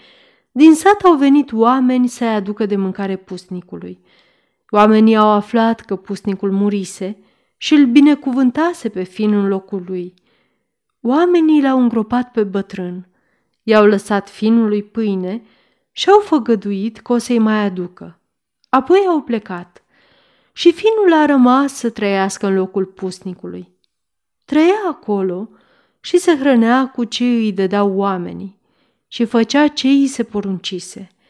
[0.53, 4.01] din sat au venit oameni să-i aducă de mâncare pusnicului.
[4.68, 7.18] Oamenii au aflat că pusnicul murise
[7.57, 10.14] și îl binecuvântase pe fin în locul lui.
[11.01, 13.09] Oamenii l-au îngropat pe bătrân,
[13.62, 15.43] i-au lăsat finului pâine
[15.93, 18.20] și au făgăduit că o să-i mai aducă.
[18.68, 19.84] Apoi au plecat
[20.53, 23.72] și finul a rămas să trăiască în locul pusnicului.
[24.45, 25.51] Trăia acolo
[26.01, 28.59] și se hrănea cu ce îi dădeau oamenii
[29.09, 31.09] și făcea ce îi se poruncise–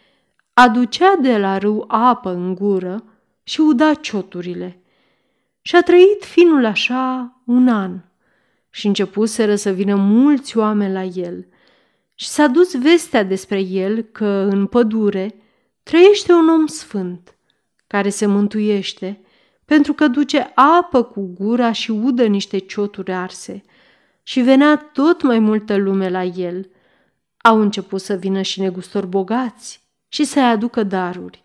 [0.52, 3.04] aducea de la râu apă în gură
[3.42, 4.82] și uda cioturile.
[5.62, 8.00] Și a trăit finul așa un an
[8.70, 11.46] și începuseră să vină mulți oameni la el.
[12.14, 15.34] Și s-a dus vestea despre el că în pădure
[15.82, 17.36] trăiește un om sfânt
[17.86, 19.20] care se mântuiește
[19.64, 23.62] pentru că duce apă cu gura și udă niște cioturi arse.
[24.30, 26.70] Și venea tot mai multă lume la el.
[27.36, 31.44] Au început să vină și negustori bogați și să-i aducă daruri.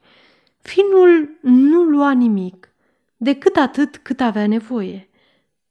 [0.61, 2.69] Finul nu lua nimic,
[3.17, 5.09] decât atât cât avea nevoie.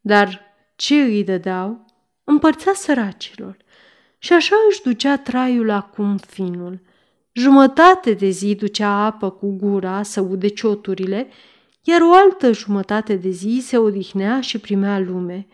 [0.01, 0.41] Dar
[0.77, 1.85] ce îi dădeau,
[2.25, 3.57] împărțea săracilor.
[4.19, 6.81] Și așa își ducea traiul acum finul.
[7.33, 11.29] Jumătate de zi ducea apă cu gura să ude cioturile,
[11.83, 15.47] iar o altă jumătate de zi se odihnea și primea lume.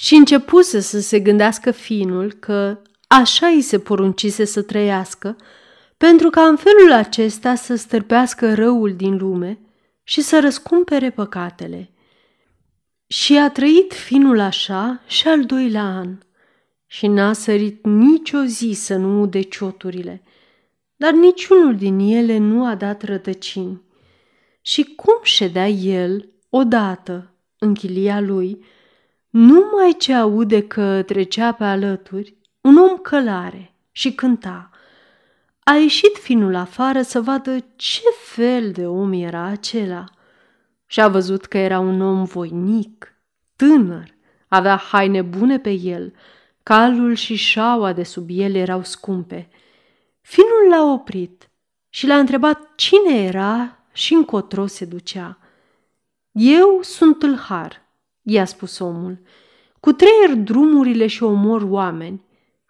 [0.00, 5.36] Și începuse să se gândească finul că așa îi se poruncise să trăiască,
[5.96, 9.58] pentru ca în felul acesta să stârpească răul din lume
[10.02, 11.90] și să răscumpere păcatele.
[13.06, 16.18] Și a trăit finul așa și al doilea an
[16.86, 20.22] și n-a sărit nicio zi să nu ude cioturile,
[20.96, 23.82] dar niciunul din ele nu a dat rădăcini.
[24.60, 28.64] Și cum ședea el odată în chilia lui,
[29.30, 34.70] numai ce aude că trecea pe alături un om călare și cânta.
[35.62, 40.04] A ieșit finul afară să vadă ce fel de om era acela–
[40.90, 43.14] și a văzut că era un om voinic,
[43.56, 44.14] tânăr,
[44.48, 46.14] avea haine bune pe el,
[46.62, 49.48] calul și șaua de sub el erau scumpe.
[50.20, 51.50] Finul l-a oprit
[51.88, 55.38] și l-a întrebat cine era și încotro se ducea.
[56.32, 57.82] Eu sunt tâlhar,
[58.28, 59.18] i-a spus omul.
[59.80, 62.22] Cu treier drumurile și omor oameni.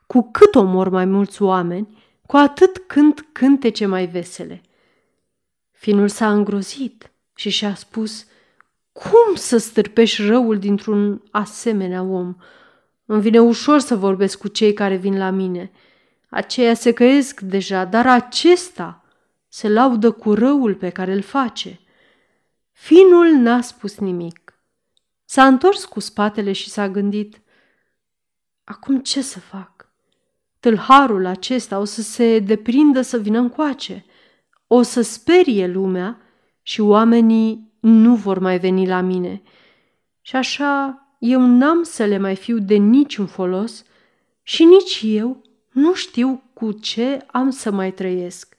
[0.07, 4.63] Cu cât omor mai mulți oameni, cu atât cânt cântece mai vesele.
[5.71, 8.27] Finul s-a îngrozit și și-a spus
[8.93, 12.37] Cum să stârpești răul dintr-un asemenea om?
[13.05, 15.71] Îmi vine ușor să vorbesc cu cei care vin la mine.
[16.29, 19.05] Aceia se căiesc deja, dar acesta
[19.49, 21.81] se laudă cu răul pe care îl face.
[22.73, 24.48] Finul n-a spus nimic.
[25.31, 27.41] S-a întors cu spatele și s-a gândit
[28.65, 29.89] Acum ce să fac?
[30.61, 34.05] Tâlharul acesta o să se deprindă să vină încoace.
[34.67, 36.21] O să sperie lumea
[36.63, 39.43] și oamenii nu vor mai veni la mine.
[40.21, 43.85] Și așa eu n-am să le mai fiu de niciun folos
[44.43, 48.57] și nici eu nu știu cu ce am să mai trăiesc.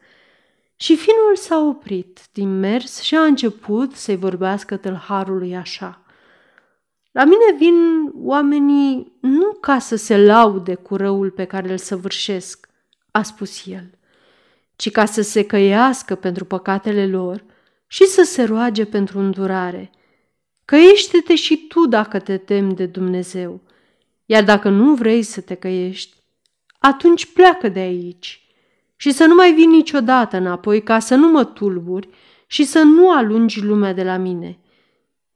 [0.75, 6.03] Și finul s-a oprit din mers și a început să-i vorbească tâlharului așa.
[7.19, 7.75] La mine vin
[8.15, 12.69] oamenii nu ca să se laude cu răul pe care îl săvârșesc,
[13.11, 13.89] a spus el,
[14.75, 17.43] ci ca să se căiască pentru păcatele lor–
[17.91, 19.91] și să se roage pentru îndurare.
[20.65, 23.61] Căiește-te și tu dacă te temi de Dumnezeu,
[24.25, 26.15] iar dacă nu vrei să te căiești,
[26.77, 28.41] atunci pleacă de aici
[28.95, 32.09] și să nu mai vii niciodată înapoi ca să nu mă tulburi
[32.47, 34.59] și să nu alungi lumea de la mine.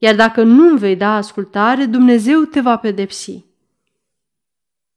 [0.04, 3.46] Iar dacă nu-mi vei da ascultare, Dumnezeu te va pedepsi.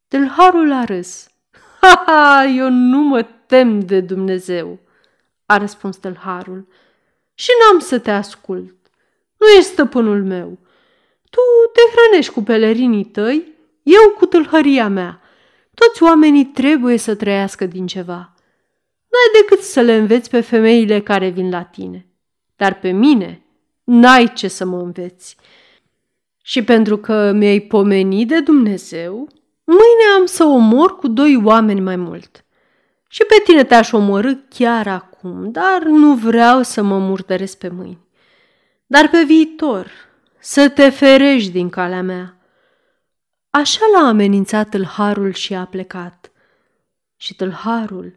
[0.09, 1.28] Tâlharul a râs.
[1.80, 4.78] Ha, ha, eu nu mă tem de Dumnezeu,
[5.44, 6.66] a răspuns tâlharul
[7.34, 8.74] și n-am să te ascult.
[9.36, 10.59] Nu ești stăpânul meu.
[11.30, 11.40] Tu
[11.72, 13.52] te hrănești cu pelerinii tăi,
[13.82, 15.20] eu cu tâlhăria mea.
[15.74, 18.34] Toți oamenii trebuie să trăiască din ceva.
[19.09, 22.07] N-ai decât să le înveți pe femeile care vin la tine.
[22.57, 23.45] Dar pe mine
[23.87, 25.37] n-ai ce să mă înveți.
[26.43, 29.28] Și pentru că mi-ai pomenit de Dumnezeu,
[29.64, 32.45] mâine am să omor cu doi oameni mai mult.
[33.09, 38.07] Și pe tine te-aș omorâ chiar acum, dar nu vreau să mă murdăresc pe mâini.
[38.87, 39.91] Dar pe viitor,
[40.39, 42.37] să te ferești din calea mea.
[43.51, 46.30] Așa l-a amenințat tâlharul și a plecat.
[47.16, 48.16] Și tâlharul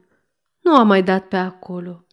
[0.59, 2.05] nu a mai dat pe acolo,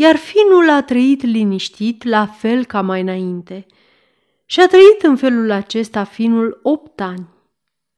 [0.00, 3.66] iar finul a trăit liniștit la fel ca mai înainte.
[4.44, 7.28] Și a trăit în felul acesta finul opt ani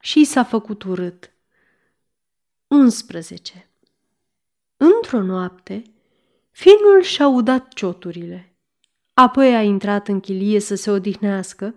[0.01, 1.31] și i s-a făcut urât.
[2.67, 3.71] 11.
[4.77, 5.83] Într-o noapte,
[6.51, 8.57] finul și-a udat cioturile.
[9.15, 11.75] Apoi a intrat în chilie să se odihnească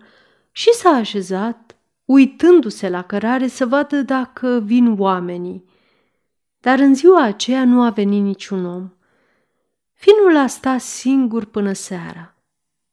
[0.50, 5.64] și s-a așezat, uitându-se la cărare să vadă dacă vin oamenii.
[6.60, 8.90] Dar în ziua aceea nu a venit niciun om.
[10.06, 12.34] Finul a stat singur până seara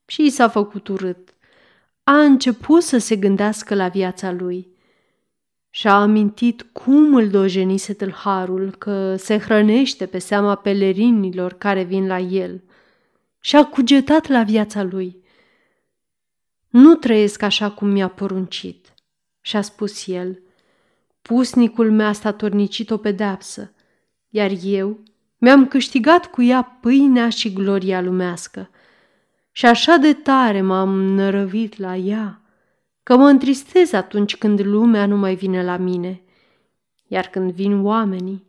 [0.06, 1.34] și i s-a făcut urât.
[2.04, 4.68] A început să se gândească la viața lui.
[5.70, 12.20] Și-a amintit cum îl dojenise tâlharul că se hrănește pe seama pelerinilor care vin la
[12.20, 12.64] el.
[13.40, 15.24] Și-a cugetat la viața lui.
[16.70, 18.94] Nu trăiesc așa cum mi-a poruncit,
[19.42, 20.42] și-a spus el.
[21.22, 23.74] Pusnicul mi-a statornicit o pedeapsă,
[24.30, 25.04] iar eu
[25.44, 28.70] mi-am câștigat cu ea pâinea și gloria lumească.
[29.52, 32.42] Și așa de tare m-am nărăvit la ea,
[33.04, 36.22] că mă întristez atunci când lumea nu mai vine la mine.
[37.08, 38.46] Iar când vin oamenii,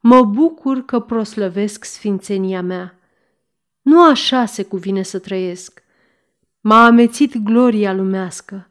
[0.00, 2.98] mă bucur că proslăvesc sfințenia mea.
[3.82, 5.82] Nu așa se cuvine să trăiesc.
[6.60, 8.70] M-a amețit gloria lumească.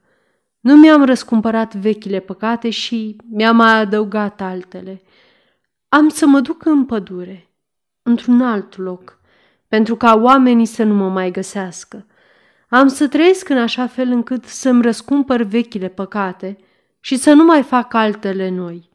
[0.59, 5.01] Nu mi-am răscumpărat vechile păcate și mi-am mai adăugat altele.
[5.89, 7.46] Am să mă duc în pădure,
[8.07, 9.19] într-un alt loc,
[9.67, 12.05] pentru ca oamenii să nu mă mai găsească.
[12.69, 16.57] Am să trăiesc în așa fel încât să-mi răscumpăr vechile păcate
[16.99, 18.89] și să nu mai fac altele noi.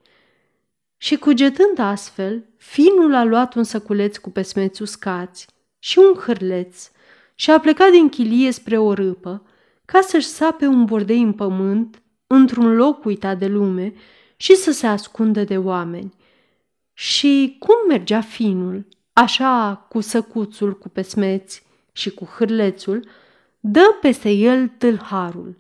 [0.97, 5.47] Și cugetând astfel, finul a luat un săculeț cu pesmeți uscați
[5.79, 6.91] și un hârleț
[7.35, 9.47] și a plecat din chilie spre o râpă
[9.85, 13.95] ca să-și sape un bordei în pământ într-un loc uitat de lume
[14.37, 16.15] și să se ascundă de oameni.
[16.93, 23.09] Și cum mergea finul, așa cu săcuțul cu pesmeți și cu hârlețul,
[23.61, 25.57] dă peste el tâlharul.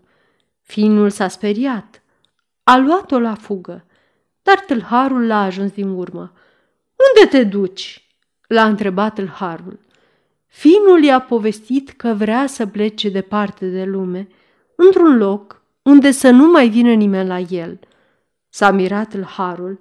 [0.63, 2.03] Finul s-a speriat,
[2.63, 3.85] a luat-o la fugă,
[4.43, 6.33] dar tâlharul l-a ajuns din urmă.
[6.97, 8.07] Unde te duci?"
[8.47, 9.81] l-a întrebat tâlharul.
[10.47, 14.29] Finul i-a povestit că vrea să plece departe de lume,
[14.75, 17.79] într-un loc unde să nu mai vină nimeni la el.
[18.49, 19.81] S-a mirat harul.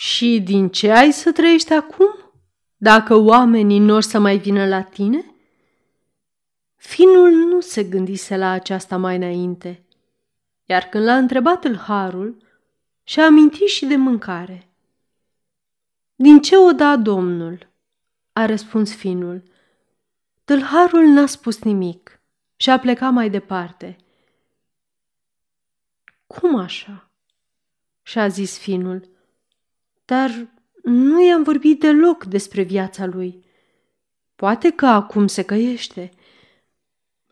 [0.00, 2.32] Și din ce ai să trăiești acum,
[2.76, 5.34] dacă oamenii nu să mai vină la tine?
[6.76, 9.84] Finul nu se gândise la aceasta mai înainte,
[10.64, 12.36] iar când l-a întrebat harul,
[13.04, 14.68] și-a amintit și de mâncare.
[16.14, 17.68] Din ce o da Domnul?
[18.32, 19.42] a răspuns finul.
[20.44, 22.20] Tâlharul n-a spus nimic
[22.56, 23.96] și a plecat mai departe.
[26.26, 27.10] Cum așa?
[28.02, 29.18] și-a zis finul.
[30.10, 30.48] Dar
[30.82, 33.44] nu i-am vorbit deloc despre viața lui.
[34.34, 36.10] Poate că acum se căiește.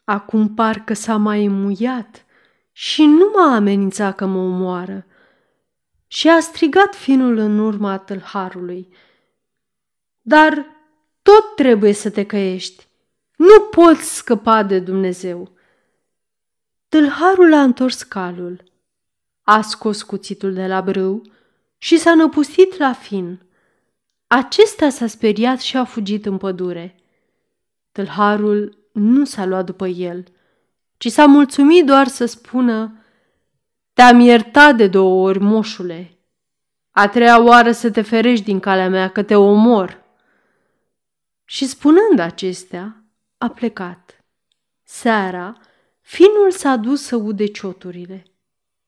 [0.05, 2.25] Acum parcă s-a mai emuiat
[2.73, 5.07] și nu m-a amenințat că mă omoară.
[6.07, 8.89] Și a strigat finul în urma tâlharului.
[10.23, 10.67] Dar
[11.23, 12.87] tot trebuie să te căiești.
[13.37, 15.51] Nu poți scăpa de Dumnezeu.
[16.89, 18.63] Tâlharul a întors calul,
[19.43, 21.37] a scos cuțitul de la brâu
[21.79, 23.41] și s-a năpustit la fin.
[24.27, 26.95] Acesta s-a speriat și a fugit în pădure.
[27.93, 30.25] Tâlharul nu s-a luat după el,
[30.97, 33.03] ci s-a mulțumit doar să spună
[33.93, 36.19] Te-am iertat de două ori, moșule.
[36.91, 40.05] A treia oară să te ferești din calea mea, că te omor.
[41.45, 43.05] Și spunând acestea,
[43.39, 44.25] a plecat.
[44.83, 45.57] Seara,
[46.01, 48.23] finul s-a dus să ude cioturile.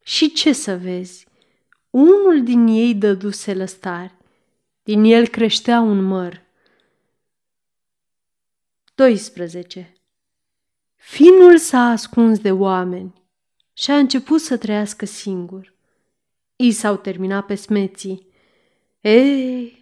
[0.02, 1.26] Și ce să vezi?
[1.90, 4.14] Unul din ei dăduse lăstari.
[4.82, 6.42] Din el creștea un măr.
[8.94, 9.92] 12.
[10.96, 13.22] Finul s-a ascuns de oameni
[13.72, 15.74] și a început să trăiască singur.
[16.56, 18.28] I s-au terminat pe smeții.
[19.00, 19.80] Ei,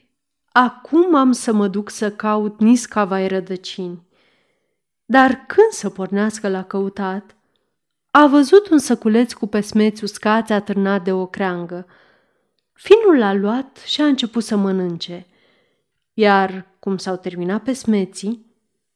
[0.60, 4.06] Acum am să mă duc să caut niscavai rădăcini.
[5.04, 7.36] Dar când să pornească la căutat,
[8.10, 11.86] a văzut un săculeț cu pesmeți uscați atârnat de o creangă.
[12.72, 15.26] Finul l-a luat și a început să mănânce.
[16.12, 18.46] Iar, cum s-au terminat pesmeții,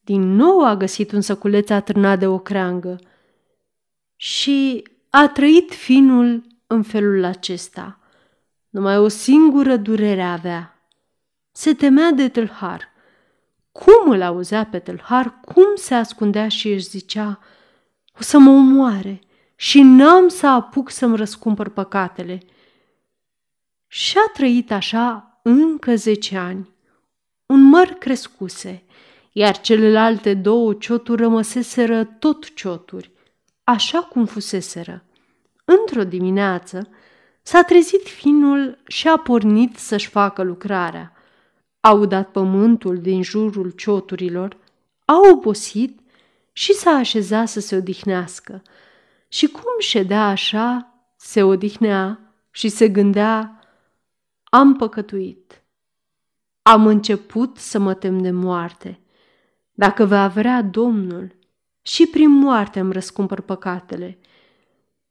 [0.00, 3.00] din nou a găsit un săculeț atârnat de o creangă.
[4.16, 7.98] Și a trăit finul în felul acesta.
[8.68, 10.66] Numai o singură durere avea–
[11.52, 12.88] se temea de tâlhar.
[13.72, 17.38] Cum îl auzea pe tâlhar, cum se ascundea și își zicea,
[18.18, 19.20] o să mă omoare
[19.56, 22.38] și n-am să apuc să-mi răscumpăr păcatele.
[23.86, 26.70] Și-a trăit așa încă zece ani.
[27.46, 28.82] Un măr crescuse,
[29.32, 33.10] iar celelalte două cioturi rămăseseră tot cioturi,
[33.64, 35.04] așa cum fuseseră.
[35.64, 36.88] Într-o dimineață
[37.42, 41.12] s-a trezit finul și a pornit să-și facă lucrarea–
[41.84, 44.56] a udat pământul din jurul cioturilor,
[45.04, 46.00] a obosit
[46.52, 48.62] și s-a așezat să se odihnească.
[49.28, 53.60] Și cum ședea așa, se odihnea și se gândea,
[54.44, 55.62] am păcătuit.
[56.62, 59.00] Am început să mă tem de moarte.
[59.72, 61.34] Dacă va vrea Domnul,
[61.82, 64.18] și prin moarte îmi răscumpăr păcatele.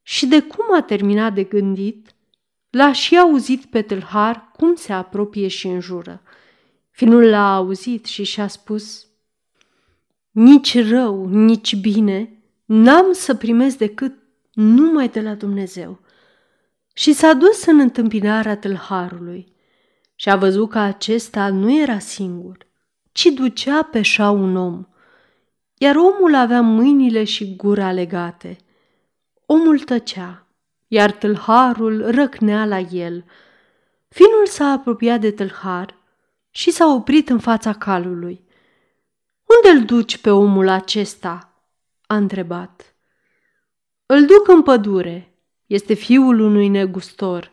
[0.01, 2.15] Și de cum a terminat de gândit,
[2.69, 6.21] l-a și auzit pe tâlhar cum se apropie și înjură.
[6.89, 9.07] Finul l-a auzit și și-a spus,
[10.31, 14.13] Nici rău, nici bine, n-am să primesc decât
[14.53, 15.99] numai de la Dumnezeu.
[16.93, 19.53] Și s-a dus în întâmpinarea tâlharului
[20.15, 22.57] și a văzut că acesta nu era singur,
[23.11, 24.85] ci ducea pe șa un om,
[25.77, 28.57] iar omul avea mâinile și gura legate.
[29.45, 30.47] Omul tăcea,
[30.87, 33.25] iar tâlharul răcnea la el.
[34.07, 35.95] Finul s-a apropiat de tâlhar
[36.49, 38.49] și s-a oprit în fața calului.
[39.55, 41.51] Unde îl duci pe omul acesta?"
[42.07, 42.95] a întrebat.
[44.05, 45.35] Îl duc în pădure.
[45.65, 47.51] Este fiul unui negustor.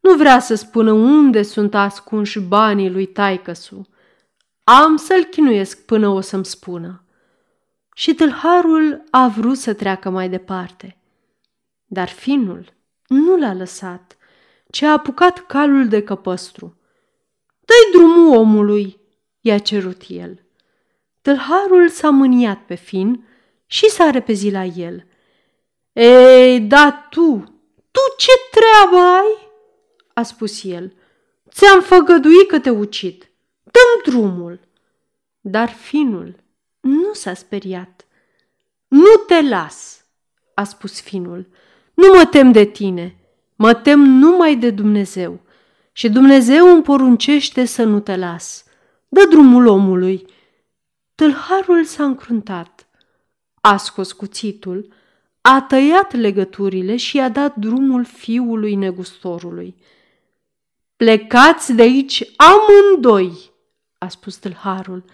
[0.00, 3.88] Nu vrea să spună unde sunt ascunși banii lui taicăsu.
[4.64, 7.04] Am să-l chinuiesc până o să-mi spună.
[7.94, 11.00] Și tâlharul a vrut să treacă mai departe.
[11.86, 12.72] Dar finul
[13.06, 14.16] nu l-a lăsat,
[14.70, 16.78] ci a apucat calul de căpăstru.
[17.60, 19.00] Dă-i drumul omului,
[19.40, 20.44] i-a cerut el.
[21.30, 23.24] Tâlharul s-a mâniat pe fin
[23.66, 25.06] și s-a repezit la el.
[25.92, 27.44] Ei, da tu,
[27.90, 29.48] tu ce treabă ai?"
[30.14, 30.92] a spus el.
[31.50, 33.30] Ți-am făgăduit că te ucid.
[33.62, 34.60] Dăm drumul.
[35.40, 36.36] Dar finul
[36.80, 38.06] nu s-a speriat.
[38.88, 40.04] Nu te las,
[40.54, 41.48] a spus finul.
[41.94, 43.16] Nu mă tem de tine,
[43.56, 45.40] mă tem numai de Dumnezeu.
[45.92, 48.64] Și Dumnezeu îmi poruncește să nu te las.
[49.08, 50.26] Dă drumul omului.
[51.20, 52.86] Tâlharul s-a încruntat.
[53.60, 54.92] A scos cuțitul,
[55.40, 59.74] a tăiat legăturile și i-a dat drumul fiului negustorului.
[60.96, 63.50] Plecați de aici amândoi,
[63.98, 65.04] a spus tâlharul,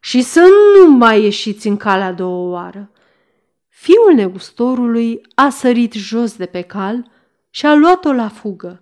[0.00, 2.90] și să nu mai ieșiți în calea două oară.
[3.68, 7.10] Fiul negustorului a sărit jos de pe cal
[7.50, 8.80] și a luat-o la fugă.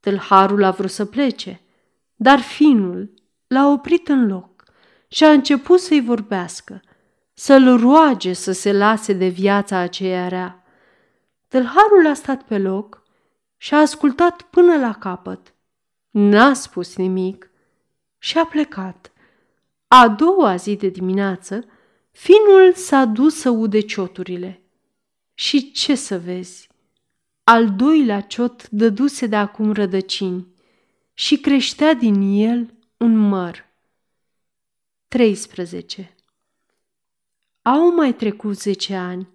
[0.00, 1.60] Tâlharul a vrut să plece,
[2.16, 3.12] dar finul
[3.46, 4.51] l-a oprit în loc
[5.12, 6.80] și a început să-i vorbească,
[7.34, 10.64] să-l roage să se lase de viața aceea rea.
[11.48, 13.02] Tâlharul a stat pe loc
[13.56, 15.54] și a ascultat până la capăt.
[16.10, 17.50] N-a spus nimic
[18.18, 19.12] și a plecat.
[19.88, 21.64] A doua zi de dimineață,
[22.10, 24.62] finul s-a dus să ude cioturile.
[25.34, 26.68] Și ce să vezi?
[27.44, 30.46] Al doilea ciot dăduse de acum rădăcini
[31.14, 33.70] și creștea din el un măr.
[35.12, 36.14] 13.
[37.62, 39.28] Au mai trecut zece ani.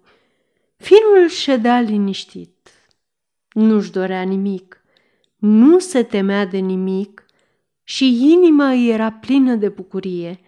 [0.76, 2.70] Finul ședea liniștit.
[3.52, 4.82] Nu-și dorea nimic,
[5.36, 7.26] nu se temea de nimic
[7.82, 10.40] și inima îi era plină de bucurie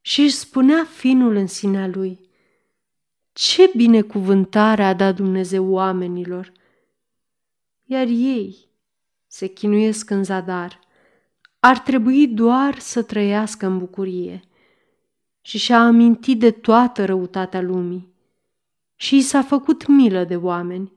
[0.00, 2.20] și își spunea finul în sinea lui,
[3.32, 6.52] ce binecuvântare a dat Dumnezeu oamenilor!
[7.84, 8.68] Iar ei
[9.26, 10.80] se chinuiesc în zadar,
[11.60, 14.40] ar trebui doar să trăiască în bucurie.
[15.40, 18.08] Și și-a amintit de toată răutatea lumii
[18.94, 20.92] și i s-a făcut milă de oameni.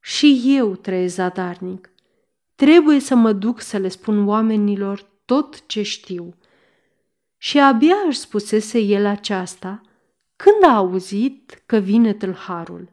[0.00, 1.90] Și eu trăiesc zadarnic.
[2.54, 6.34] Trebuie să mă duc să le spun oamenilor tot ce știu–
[7.36, 9.80] și abia își spusese el aceasta
[10.36, 12.88] când a auzit că vine tâlharul.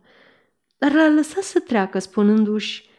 [0.77, 2.89] Dar l-a lăsat să treacă spunându-și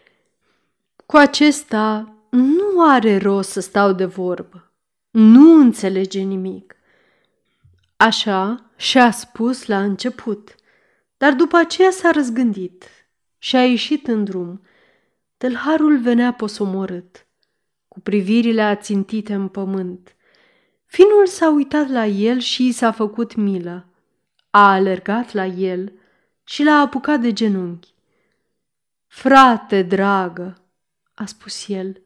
[1.06, 4.72] Cu acesta nu are rost să stau de vorbă.
[5.10, 6.74] Nu înțelege nimic.
[8.04, 10.54] Așa și-a spus la început,
[11.16, 12.84] dar după aceea s-a răzgândit
[13.38, 14.62] și a ieșit în drum.
[15.36, 17.26] Tâlharul venea posomorât,
[17.88, 20.16] cu privirile ațintite în pământ.
[20.84, 23.86] Finul s-a uitat la el și i s-a făcut milă.
[24.50, 25.92] A alergat la el
[26.44, 27.94] și l-a apucat de genunchi.
[29.06, 30.62] Frate dragă,
[31.14, 32.02] a spus el,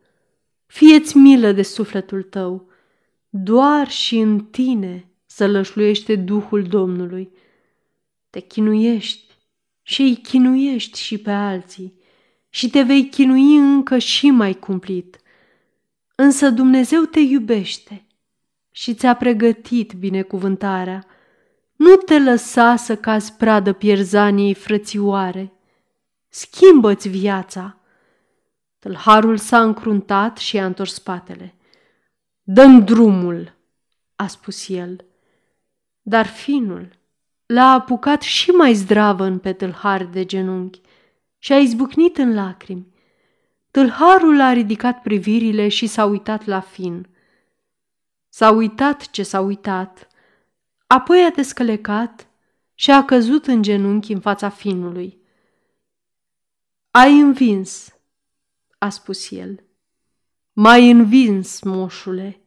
[0.66, 2.68] fieți milă de sufletul tău,
[3.28, 5.07] doar și în tine
[5.38, 7.32] să lășluiește Duhul Domnului.
[8.30, 9.34] Te chinuiești
[9.82, 12.00] și îi chinuiești și pe alții
[12.48, 15.20] și te vei chinui încă și mai cumplit.
[16.14, 18.06] Însă Dumnezeu te iubește
[18.70, 21.06] și ți-a pregătit binecuvântarea.
[21.76, 25.52] Nu te lăsa să cazi pradă pierzaniei frățioare.
[26.28, 27.80] Schimbă-ți viața.
[28.78, 31.54] Tălharul s-a încruntat și i-a întors spatele.
[32.42, 33.54] Dăm drumul,
[34.16, 35.07] a spus el.
[36.08, 36.88] Dar finul
[37.46, 40.80] l-a apucat și mai zdravă în pe tâlhar de genunchi
[41.38, 42.86] și a izbucnit în lacrimi.
[43.70, 47.06] Tâlharul a ridicat privirile și s-a uitat la fin–
[48.38, 50.08] S-a uitat ce s-a uitat,
[50.86, 52.28] apoi a descălecat
[52.74, 55.18] și a căzut în genunchi în fața finului.
[56.90, 57.96] Ai învins,
[58.78, 59.64] a spus el.
[60.52, 62.40] M-ai învins, moșule.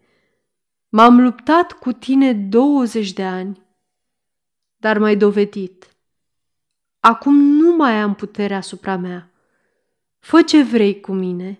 [0.93, 3.61] M-am luptat cu tine 20 de ani,
[4.77, 5.87] dar m-ai dovedit.
[6.99, 9.31] Acum nu mai am putere asupra mea.
[10.19, 11.59] Fă ce vrei cu mine.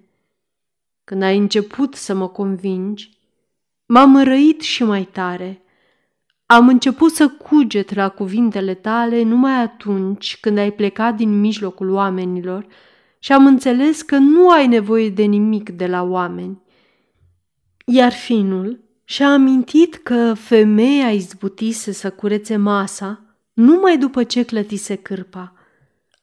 [1.04, 3.18] Când ai început să mă convingi,
[3.86, 5.62] m-am răit și mai tare.
[6.46, 12.68] Am început să cuget la cuvintele tale numai atunci când ai plecat din mijlocul oamenilor
[13.20, 16.62] și am înțeles că nu ai nevoie de nimic de la oameni.
[17.86, 18.81] Iar finul
[19.12, 23.22] și-a amintit că femeia izbutise să curețe masa
[23.54, 25.54] numai după ce clătise cârpa.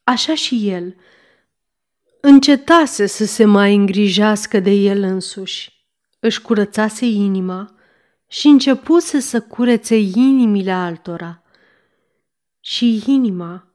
[0.04, 0.94] Așa și el
[2.20, 5.86] încetase să se mai îngrijească de el însuși.
[6.20, 7.74] Își curățase inima
[8.28, 11.42] și începuse să curețe inimile altora.
[12.60, 13.66] Și inima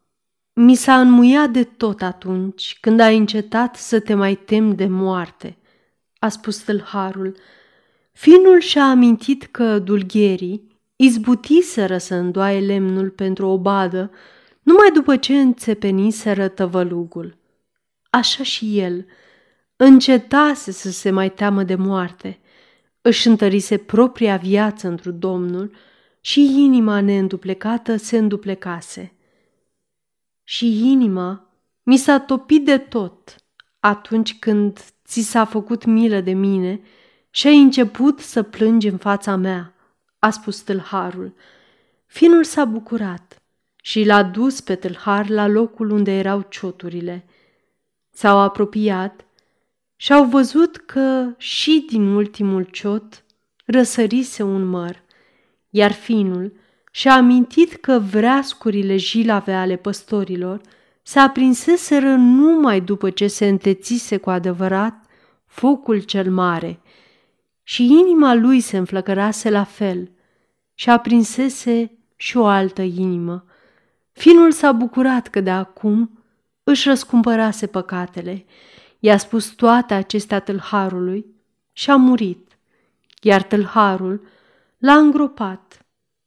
[0.53, 5.57] mi s-a înmuiat de tot atunci când ai încetat să te mai tem de moarte,
[6.19, 7.37] a spus tâlharul.
[8.13, 14.11] Finul și-a amintit că dulgherii izbutiseră să îndoaie lemnul pentru o badă
[14.61, 17.37] numai după ce înțepeniseră tăvălugul.
[18.09, 19.05] Așa și el
[19.75, 22.39] încetase să se mai teamă de moarte,
[23.01, 25.71] își întărise propria viață într Domnul
[26.21, 29.13] și inima neînduplecată se înduplecase.
[30.43, 31.53] Și inima
[31.83, 33.35] mi s-a topit de tot
[33.79, 36.81] atunci când ți s-a făcut milă de mine
[37.35, 39.73] și ai început să plângi în fața mea,
[40.19, 41.33] a spus tâlharul.
[42.05, 43.41] Finul s-a bucurat
[43.75, 47.25] și l-a dus pe tâlhar la locul unde erau cioturile.
[48.11, 49.25] S-au apropiat
[49.95, 53.23] și au văzut că și din ultimul ciot
[53.65, 55.03] răsărise un măr,
[55.69, 56.53] iar finul
[56.91, 60.61] și-a amintit că vreascurile jilave ale păstorilor
[61.01, 65.05] se aprinseseră numai după ce se întețise cu adevărat
[65.45, 66.81] focul cel mare
[67.63, 70.11] și inima lui se înflăcărase la fel
[70.73, 73.45] și aprinsese și o altă inimă.
[74.11, 76.23] Finul s-a bucurat că de acum
[76.63, 78.45] își răscumpărase păcatele
[78.99, 81.25] i-a spus toate acestea tâlharului
[81.71, 82.57] și a murit,
[83.21, 84.27] iar tâlharul
[84.77, 85.85] l-a îngropat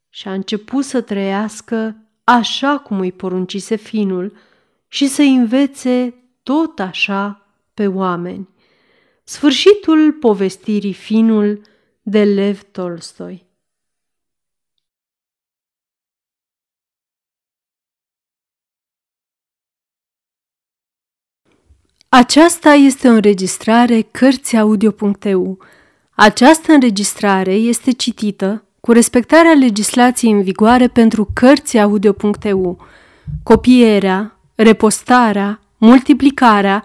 [0.08, 4.36] și a început să trăiască așa cum îi poruncise finul
[4.88, 8.48] și să învețe tot așa pe oameni.
[9.28, 11.60] Sfârșitul povestirii finul
[12.02, 13.46] de Lev Tolstoi
[22.08, 25.58] Aceasta este o înregistrare Cărțiaudio.eu.
[26.10, 32.86] Această înregistrare este citită cu respectarea legislației în vigoare pentru Cărțiaudio.eu.
[33.42, 36.84] Copierea, repostarea, multiplicarea,